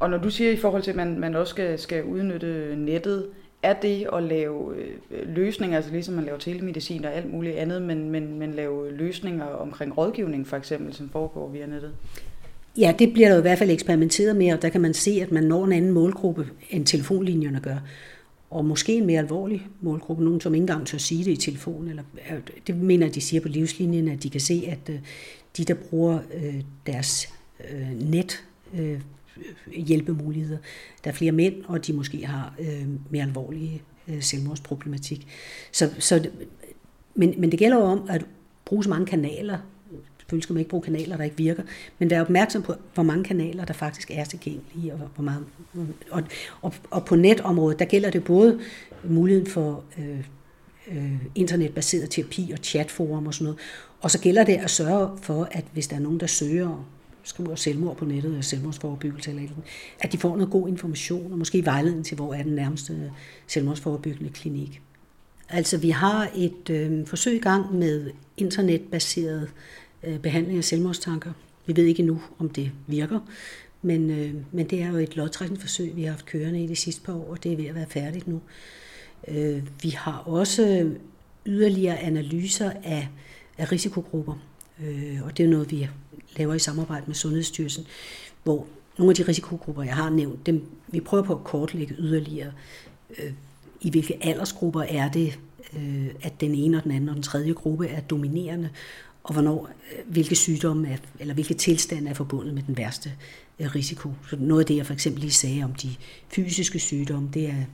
Og 0.00 0.10
når 0.10 0.18
du 0.18 0.30
siger 0.30 0.50
i 0.50 0.56
forhold 0.56 0.82
til, 0.82 0.90
at 0.90 0.96
man, 0.96 1.18
man 1.18 1.34
også 1.34 1.50
skal, 1.50 1.78
skal 1.78 2.04
udnytte 2.04 2.76
nettet, 2.76 3.26
er 3.62 3.72
det 3.72 4.08
at 4.12 4.22
lave 4.22 4.76
øh, 4.76 5.28
løsninger, 5.36 5.76
altså 5.76 5.92
ligesom 5.92 6.14
man 6.14 6.24
laver 6.24 6.38
telemedicin 6.38 7.04
og 7.04 7.14
alt 7.14 7.32
muligt 7.32 7.56
andet, 7.56 7.82
men, 7.82 8.10
men, 8.10 8.38
men 8.38 8.54
lave 8.54 8.92
løsninger 8.92 9.44
omkring 9.44 9.98
rådgivning 9.98 10.46
for 10.46 10.56
eksempel, 10.56 10.94
som 10.94 11.08
foregår 11.08 11.48
via 11.48 11.66
nettet? 11.66 11.94
Ja, 12.80 12.94
det 12.98 13.12
bliver 13.12 13.28
der 13.28 13.38
i 13.38 13.40
hvert 13.40 13.58
fald 13.58 13.70
eksperimenteret 13.70 14.36
med, 14.36 14.52
og 14.52 14.62
der 14.62 14.68
kan 14.68 14.80
man 14.80 14.94
se, 14.94 15.18
at 15.22 15.32
man 15.32 15.44
når 15.44 15.64
en 15.64 15.72
anden 15.72 15.90
målgruppe, 15.90 16.48
end 16.70 16.86
telefonlinjerne 16.86 17.60
gør. 17.60 17.76
Og 18.50 18.64
måske 18.64 18.96
en 18.96 19.06
mere 19.06 19.18
alvorlig 19.18 19.66
målgruppe, 19.80 20.24
nogen 20.24 20.40
som 20.40 20.54
ikke 20.54 20.62
engang 20.62 20.86
tør 20.86 20.98
sige 20.98 21.24
det 21.24 21.30
i 21.30 21.36
telefon. 21.36 21.88
Eller, 21.88 22.02
øh, 22.30 22.38
det 22.66 22.76
mener 22.76 23.08
de 23.08 23.20
siger 23.20 23.40
på 23.40 23.48
livslinjen, 23.48 24.08
at 24.08 24.22
de 24.22 24.30
kan 24.30 24.40
se, 24.40 24.64
at 24.68 24.94
øh, 24.94 25.00
de, 25.56 25.64
der 25.64 25.74
bruger 25.74 26.18
øh, 26.34 26.60
deres 26.86 27.28
øh, 27.70 28.10
net 28.10 28.44
hjælpemuligheder. 29.76 30.58
Der 31.04 31.10
er 31.10 31.14
flere 31.14 31.32
mænd, 31.32 31.54
og 31.64 31.86
de 31.86 31.92
måske 31.92 32.26
har 32.26 32.54
mere 33.10 33.22
alvorlige 33.22 33.82
selvmordsproblematik. 34.20 35.26
Så, 35.72 35.90
så, 35.98 36.28
men, 37.14 37.34
men 37.38 37.50
det 37.50 37.58
gælder 37.58 37.76
jo 37.76 37.82
om 37.82 38.06
at 38.08 38.24
bruge 38.64 38.84
så 38.84 38.90
mange 38.90 39.06
kanaler 39.06 39.58
selvfølgelig 40.30 40.42
skal 40.42 40.52
man 40.54 40.60
ikke 40.60 40.70
bruge 40.70 40.82
kanaler, 40.82 41.16
der 41.16 41.24
ikke 41.24 41.36
virker, 41.36 41.62
men 41.98 42.10
være 42.10 42.20
opmærksom 42.20 42.62
på, 42.62 42.74
hvor 42.94 43.02
mange 43.02 43.24
kanaler, 43.24 43.64
der 43.64 43.74
faktisk 43.74 44.10
er 44.14 44.24
tilgængelige, 44.24 44.92
og, 44.92 44.98
hvor 45.14 45.24
meget, 45.24 45.44
og, 46.10 46.22
og, 46.62 46.74
og 46.90 47.04
på 47.04 47.16
netområdet, 47.16 47.78
der 47.78 47.84
gælder 47.84 48.10
det 48.10 48.24
både 48.24 48.60
muligheden 49.04 49.46
for 49.46 49.84
øh, 49.98 50.24
øh, 50.92 51.12
internetbaseret 51.34 52.10
terapi 52.10 52.50
og 52.52 52.58
chatforum 52.62 53.26
og 53.26 53.34
sådan 53.34 53.44
noget, 53.44 53.58
og 54.00 54.10
så 54.10 54.20
gælder 54.20 54.44
det 54.44 54.56
at 54.56 54.70
sørge 54.70 55.18
for, 55.22 55.48
at 55.52 55.64
hvis 55.72 55.86
der 55.86 55.96
er 55.96 56.00
nogen, 56.00 56.20
der 56.20 56.26
søger 56.26 56.84
skriver 57.22 57.54
selvmord 57.54 57.96
på 57.96 58.04
nettet, 58.04 58.30
eller 58.30 58.42
selvmordsforebyggelse 58.42 59.30
eller 59.30 59.42
andet, 59.42 59.56
at 60.00 60.12
de 60.12 60.18
får 60.18 60.36
noget 60.36 60.50
god 60.50 60.68
information, 60.68 61.32
og 61.32 61.38
måske 61.38 61.64
vejledning 61.64 62.04
til, 62.06 62.14
hvor 62.14 62.34
er 62.34 62.42
den 62.42 62.52
nærmeste 62.52 63.12
selvmordsforebyggende 63.46 64.30
klinik. 64.32 64.82
Altså, 65.48 65.78
vi 65.78 65.90
har 65.90 66.30
et 66.36 66.70
øh, 66.70 67.06
forsøg 67.06 67.36
i 67.36 67.38
gang 67.38 67.74
med 67.74 68.10
internetbaseret 68.36 69.50
Øh, 70.04 70.18
behandling 70.18 70.58
af 70.58 70.64
selvmordstanker. 70.64 71.32
Vi 71.66 71.76
ved 71.76 71.84
ikke 71.84 72.00
endnu, 72.00 72.22
om 72.38 72.48
det 72.48 72.72
virker, 72.86 73.20
men, 73.82 74.10
øh, 74.10 74.34
men 74.52 74.66
det 74.70 74.82
er 74.82 74.88
jo 74.88 74.96
et 74.96 75.16
lodtrækningsforsøg, 75.16 75.96
vi 75.96 76.02
har 76.02 76.10
haft 76.10 76.26
kørende 76.26 76.64
i 76.64 76.66
de 76.66 76.76
sidste 76.76 77.02
par 77.02 77.12
år, 77.12 77.30
og 77.30 77.44
det 77.44 77.52
er 77.52 77.56
ved 77.56 77.66
at 77.66 77.74
være 77.74 77.86
færdigt 77.88 78.28
nu. 78.28 78.40
Øh, 79.28 79.62
vi 79.82 79.88
har 79.88 80.22
også 80.26 80.90
yderligere 81.46 81.98
analyser 81.98 82.72
af, 82.84 83.08
af 83.58 83.72
risikogrupper, 83.72 84.34
øh, 84.84 85.18
og 85.24 85.36
det 85.36 85.44
er 85.44 85.48
noget, 85.48 85.70
vi 85.70 85.88
laver 86.36 86.54
i 86.54 86.58
samarbejde 86.58 87.04
med 87.06 87.14
Sundhedsstyrelsen, 87.14 87.86
hvor 88.44 88.66
nogle 88.98 89.10
af 89.10 89.14
de 89.14 89.28
risikogrupper, 89.28 89.82
jeg 89.82 89.96
har 89.96 90.10
nævnt, 90.10 90.46
dem, 90.46 90.64
vi 90.88 91.00
prøver 91.00 91.24
på 91.24 91.34
at 91.34 91.44
kortlægge 91.44 91.94
yderligere, 91.98 92.52
øh, 93.18 93.32
i 93.80 93.90
hvilke 93.90 94.18
aldersgrupper 94.24 94.82
er 94.82 95.10
det, 95.10 95.38
øh, 95.76 96.06
at 96.22 96.40
den 96.40 96.54
ene 96.54 96.76
og 96.76 96.84
den 96.84 96.92
anden 96.92 97.08
og 97.08 97.14
den 97.14 97.22
tredje 97.22 97.52
gruppe 97.52 97.86
er 97.86 98.00
dominerende, 98.00 98.70
og 99.22 99.32
hvornår, 99.32 99.70
øh, 99.92 100.12
hvilke 100.12 100.34
sygdomme 100.34 100.88
er, 100.88 100.96
eller 101.18 101.34
hvilke 101.34 101.54
tilstande 101.54 102.10
er 102.10 102.14
forbundet 102.14 102.54
med 102.54 102.62
den 102.62 102.76
værste 102.76 103.12
øh, 103.58 103.74
risiko. 103.74 104.12
Så 104.30 104.36
noget 104.36 104.60
af 104.60 104.66
det, 104.66 104.76
jeg 104.76 104.86
for 104.86 104.92
eksempel 104.92 105.20
lige 105.20 105.32
sagde 105.32 105.64
om 105.64 105.74
de 105.74 105.88
fysiske 106.28 106.78
sygdomme, 106.78 107.28
det 107.34 107.46
er 107.46 107.64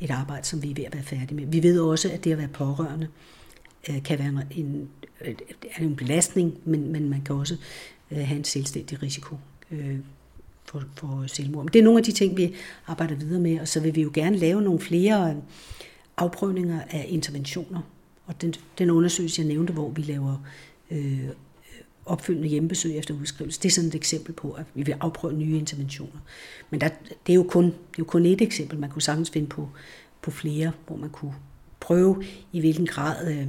et 0.00 0.10
arbejde, 0.10 0.46
som 0.46 0.62
vi 0.62 0.70
er 0.70 0.74
ved 0.74 0.84
at 0.84 0.94
være 0.94 1.02
færdige 1.02 1.34
med. 1.34 1.46
Vi 1.46 1.62
ved 1.62 1.80
også, 1.80 2.10
at 2.10 2.24
det 2.24 2.32
at 2.32 2.38
være 2.38 2.48
pårørende 2.48 3.08
øh, 3.88 4.02
kan 4.02 4.18
være 4.18 4.42
en, 4.50 4.88
er 5.76 5.82
en 5.82 5.96
belastning, 5.96 6.58
men, 6.64 6.92
men 6.92 7.10
man 7.10 7.22
kan 7.22 7.34
også 7.34 7.56
have 8.10 8.38
en 8.38 8.44
selvstændig 8.44 9.02
risiko 9.02 9.36
for, 10.64 10.82
for 10.94 11.24
selvmord. 11.26 11.64
Men 11.64 11.72
det 11.72 11.78
er 11.78 11.82
nogle 11.82 11.98
af 11.98 12.04
de 12.04 12.12
ting, 12.12 12.36
vi 12.36 12.54
arbejder 12.86 13.14
videre 13.14 13.40
med, 13.40 13.60
og 13.60 13.68
så 13.68 13.80
vil 13.80 13.94
vi 13.94 14.02
jo 14.02 14.10
gerne 14.14 14.36
lave 14.36 14.62
nogle 14.62 14.80
flere 14.80 15.36
afprøvninger 16.16 16.80
af 16.90 17.06
interventioner. 17.08 17.80
Og 18.26 18.40
den, 18.40 18.54
den 18.78 18.90
undersøgelse, 18.90 19.42
jeg 19.42 19.48
nævnte, 19.48 19.72
hvor 19.72 19.90
vi 19.90 20.02
laver 20.02 20.36
øh, 20.90 21.28
opfølgende 22.06 22.48
hjemmebesøg 22.48 22.96
efter 22.96 23.14
udskrivelse, 23.14 23.60
det 23.62 23.68
er 23.68 23.72
sådan 23.72 23.88
et 23.88 23.94
eksempel 23.94 24.32
på, 24.32 24.52
at 24.52 24.64
vi 24.74 24.82
vil 24.82 24.94
afprøve 25.00 25.34
nye 25.34 25.58
interventioner. 25.58 26.20
Men 26.70 26.80
der, 26.80 26.88
det, 27.26 27.32
er 27.32 27.34
jo 27.34 27.42
kun, 27.42 27.64
det 27.64 27.70
er 27.70 27.98
jo 27.98 28.04
kun 28.04 28.26
et 28.26 28.42
eksempel. 28.42 28.78
Man 28.78 28.90
kunne 28.90 29.02
sagtens 29.02 29.30
finde 29.30 29.46
på, 29.46 29.68
på 30.22 30.30
flere, 30.30 30.72
hvor 30.86 30.96
man 30.96 31.10
kunne 31.10 31.34
prøve, 31.80 32.24
i 32.52 32.60
hvilken 32.60 32.86
grad 32.86 33.32
øh, 33.32 33.46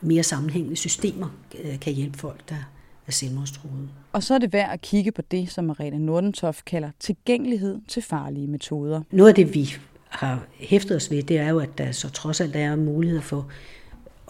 mere 0.00 0.22
sammenhængende 0.22 0.76
systemer 0.76 1.28
øh, 1.64 1.80
kan 1.80 1.92
hjælpe 1.92 2.18
folk, 2.18 2.48
der 2.48 2.70
er 3.06 3.12
selvmordstruede. 3.12 3.88
Og 4.12 4.22
så 4.22 4.34
er 4.34 4.38
det 4.38 4.52
værd 4.52 4.70
at 4.72 4.80
kigge 4.80 5.12
på 5.12 5.22
det, 5.22 5.50
som 5.50 5.64
Marita 5.64 5.98
Nordentoff 5.98 6.62
kalder 6.66 6.90
tilgængelighed 7.00 7.78
til 7.88 8.02
farlige 8.02 8.46
metoder. 8.46 9.02
Noget 9.10 9.28
af 9.28 9.34
det, 9.34 9.54
vi 9.54 9.74
har 10.08 10.46
hæftet 10.54 10.96
os 10.96 11.10
ved, 11.10 11.22
det 11.22 11.38
er 11.38 11.48
jo, 11.48 11.58
at 11.58 11.78
der 11.78 11.92
så 11.92 12.10
trods 12.10 12.40
alt 12.40 12.56
er 12.56 12.76
mulighed 12.76 13.20
for 13.20 13.48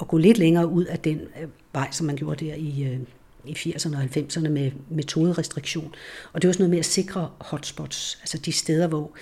at 0.01 0.09
gå 0.09 0.19
lidt 0.19 0.39
længere 0.39 0.69
ud 0.69 0.85
af 0.85 0.99
den 0.99 1.21
øh, 1.43 1.49
vej, 1.77 1.89
som 1.91 2.07
man 2.07 2.17
gjorde 2.17 2.45
der 2.47 2.55
i, 2.55 2.85
øh, 2.85 3.01
i 3.45 3.53
80'erne 3.53 3.97
og 3.97 4.03
90'erne 4.03 4.49
med 4.49 4.71
metoderestriktion. 4.91 5.95
Og 6.33 6.43
det 6.43 6.49
var 6.49 6.53
sådan 6.53 6.63
noget 6.63 6.71
med 6.71 6.79
at 6.79 6.85
sikre 6.85 7.31
hotspots, 7.41 8.19
altså 8.21 8.39
de 8.39 8.53
steder, 8.53 8.87
hvor 8.87 9.13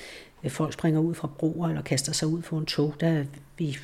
øh, 0.45 0.51
folk 0.51 0.73
springer 0.73 1.01
ud 1.01 1.15
fra 1.15 1.29
broer 1.39 1.69
eller 1.69 1.83
kaster 1.83 2.13
sig 2.13 2.29
ud 2.29 2.43
for 2.43 2.59
en 2.59 2.67
tog. 2.67 2.95
Der 3.01 3.25
vi 3.59 3.79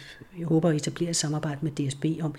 håber 0.44 0.68
at 0.68 0.76
etablere 0.76 1.10
et 1.10 1.16
samarbejde 1.16 1.58
med 1.62 1.70
DSB 1.70 2.04
om, 2.22 2.34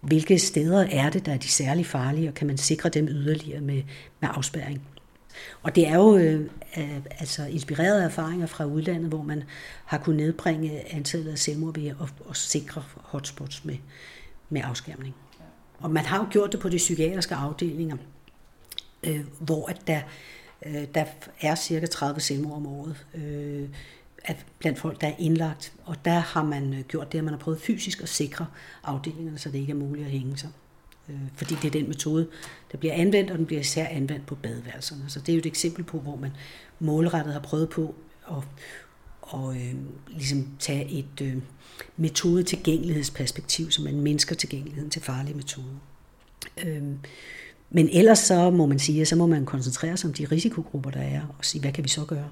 hvilke 0.00 0.38
steder 0.38 0.86
er 0.90 1.10
det, 1.10 1.26
der 1.26 1.32
er 1.32 1.36
de 1.36 1.48
særlig 1.48 1.86
farlige, 1.86 2.28
og 2.28 2.34
kan 2.34 2.46
man 2.46 2.58
sikre 2.58 2.88
dem 2.88 3.08
yderligere 3.08 3.60
med, 3.60 3.82
med 4.20 4.28
afspærring. 4.32 4.82
Og 5.62 5.76
det 5.76 5.88
er 5.88 5.96
jo 5.96 6.16
øh, 6.16 6.40
øh 6.76 7.00
altså 7.18 7.46
inspireret 7.46 8.00
af 8.00 8.04
erfaringer 8.04 8.46
fra 8.46 8.64
udlandet, 8.64 9.08
hvor 9.08 9.22
man 9.22 9.42
har 9.84 9.98
kunnet 9.98 10.16
nedbringe 10.16 10.94
antallet 10.94 11.32
af 11.32 11.38
selvmord 11.38 11.74
ved 11.74 11.86
at, 11.86 11.96
at 12.30 12.36
sikre 12.36 12.82
hotspots 12.96 13.64
med, 13.64 13.76
med 14.50 14.60
afskærmning. 14.64 15.14
Og 15.82 15.90
man 15.90 16.04
har 16.04 16.18
jo 16.18 16.26
gjort 16.30 16.52
det 16.52 16.60
på 16.60 16.68
de 16.68 16.76
psykiatriske 16.76 17.34
afdelinger, 17.34 17.96
øh, 19.02 19.20
hvor 19.40 19.68
at 19.68 19.80
der, 19.86 20.00
øh, 20.66 20.84
der 20.94 21.04
er 21.40 21.54
cirka 21.54 21.86
30 21.86 22.20
selvmord 22.20 22.56
om 22.56 22.66
året 22.66 23.06
øh, 23.14 23.68
at 24.24 24.46
blandt 24.58 24.78
folk, 24.78 25.00
der 25.00 25.06
er 25.06 25.14
indlagt. 25.18 25.72
Og 25.84 25.96
der 26.04 26.18
har 26.18 26.42
man 26.42 26.74
øh, 26.74 26.80
gjort 26.80 27.12
det, 27.12 27.18
at 27.18 27.24
man 27.24 27.34
har 27.34 27.40
prøvet 27.40 27.60
fysisk 27.60 28.02
at 28.02 28.08
sikre 28.08 28.46
afdelingerne, 28.84 29.38
så 29.38 29.50
det 29.50 29.58
ikke 29.58 29.70
er 29.70 29.76
muligt 29.76 30.06
at 30.06 30.12
hænge 30.12 30.36
sig. 30.36 30.50
Øh, 31.08 31.16
fordi 31.34 31.54
det 31.54 31.64
er 31.64 31.70
den 31.70 31.88
metode, 31.88 32.28
der 32.72 32.78
bliver 32.78 32.94
anvendt, 32.94 33.30
og 33.30 33.38
den 33.38 33.46
bliver 33.46 33.60
især 33.60 33.86
anvendt 33.86 34.26
på 34.26 34.34
badeværelserne. 34.34 35.04
Så 35.08 35.20
det 35.20 35.28
er 35.28 35.36
jo 35.36 35.38
et 35.38 35.46
eksempel 35.46 35.84
på, 35.84 35.98
hvor 35.98 36.16
man 36.16 36.30
målrettet 36.78 37.32
har 37.32 37.40
prøvet 37.40 37.68
på 37.68 37.94
at 38.30 38.44
og 39.22 39.56
øh, 39.56 39.74
ligesom 40.08 40.48
tage 40.58 40.90
et 40.90 41.20
øh, 41.22 41.36
metode 41.96 42.42
tilgængelighedsperspektiv, 42.42 43.70
så 43.70 43.82
man 43.82 44.00
mindsker 44.00 44.34
tilgængeligheden 44.34 44.90
til 44.90 45.02
farlige 45.02 45.34
metoder. 45.34 45.78
Øh, 46.64 46.82
men 47.70 47.88
ellers 47.92 48.18
så 48.18 48.50
må 48.50 48.66
man 48.66 48.78
sige, 48.78 49.00
at 49.00 49.08
så 49.08 49.16
må 49.16 49.26
man 49.26 49.46
koncentrere 49.46 49.96
sig 49.96 50.08
om 50.08 50.14
de 50.14 50.24
risikogrupper, 50.24 50.90
der 50.90 51.00
er, 51.00 51.20
og 51.38 51.44
sige, 51.44 51.60
hvad 51.60 51.72
kan 51.72 51.84
vi 51.84 51.88
så 51.88 52.04
gøre? 52.04 52.28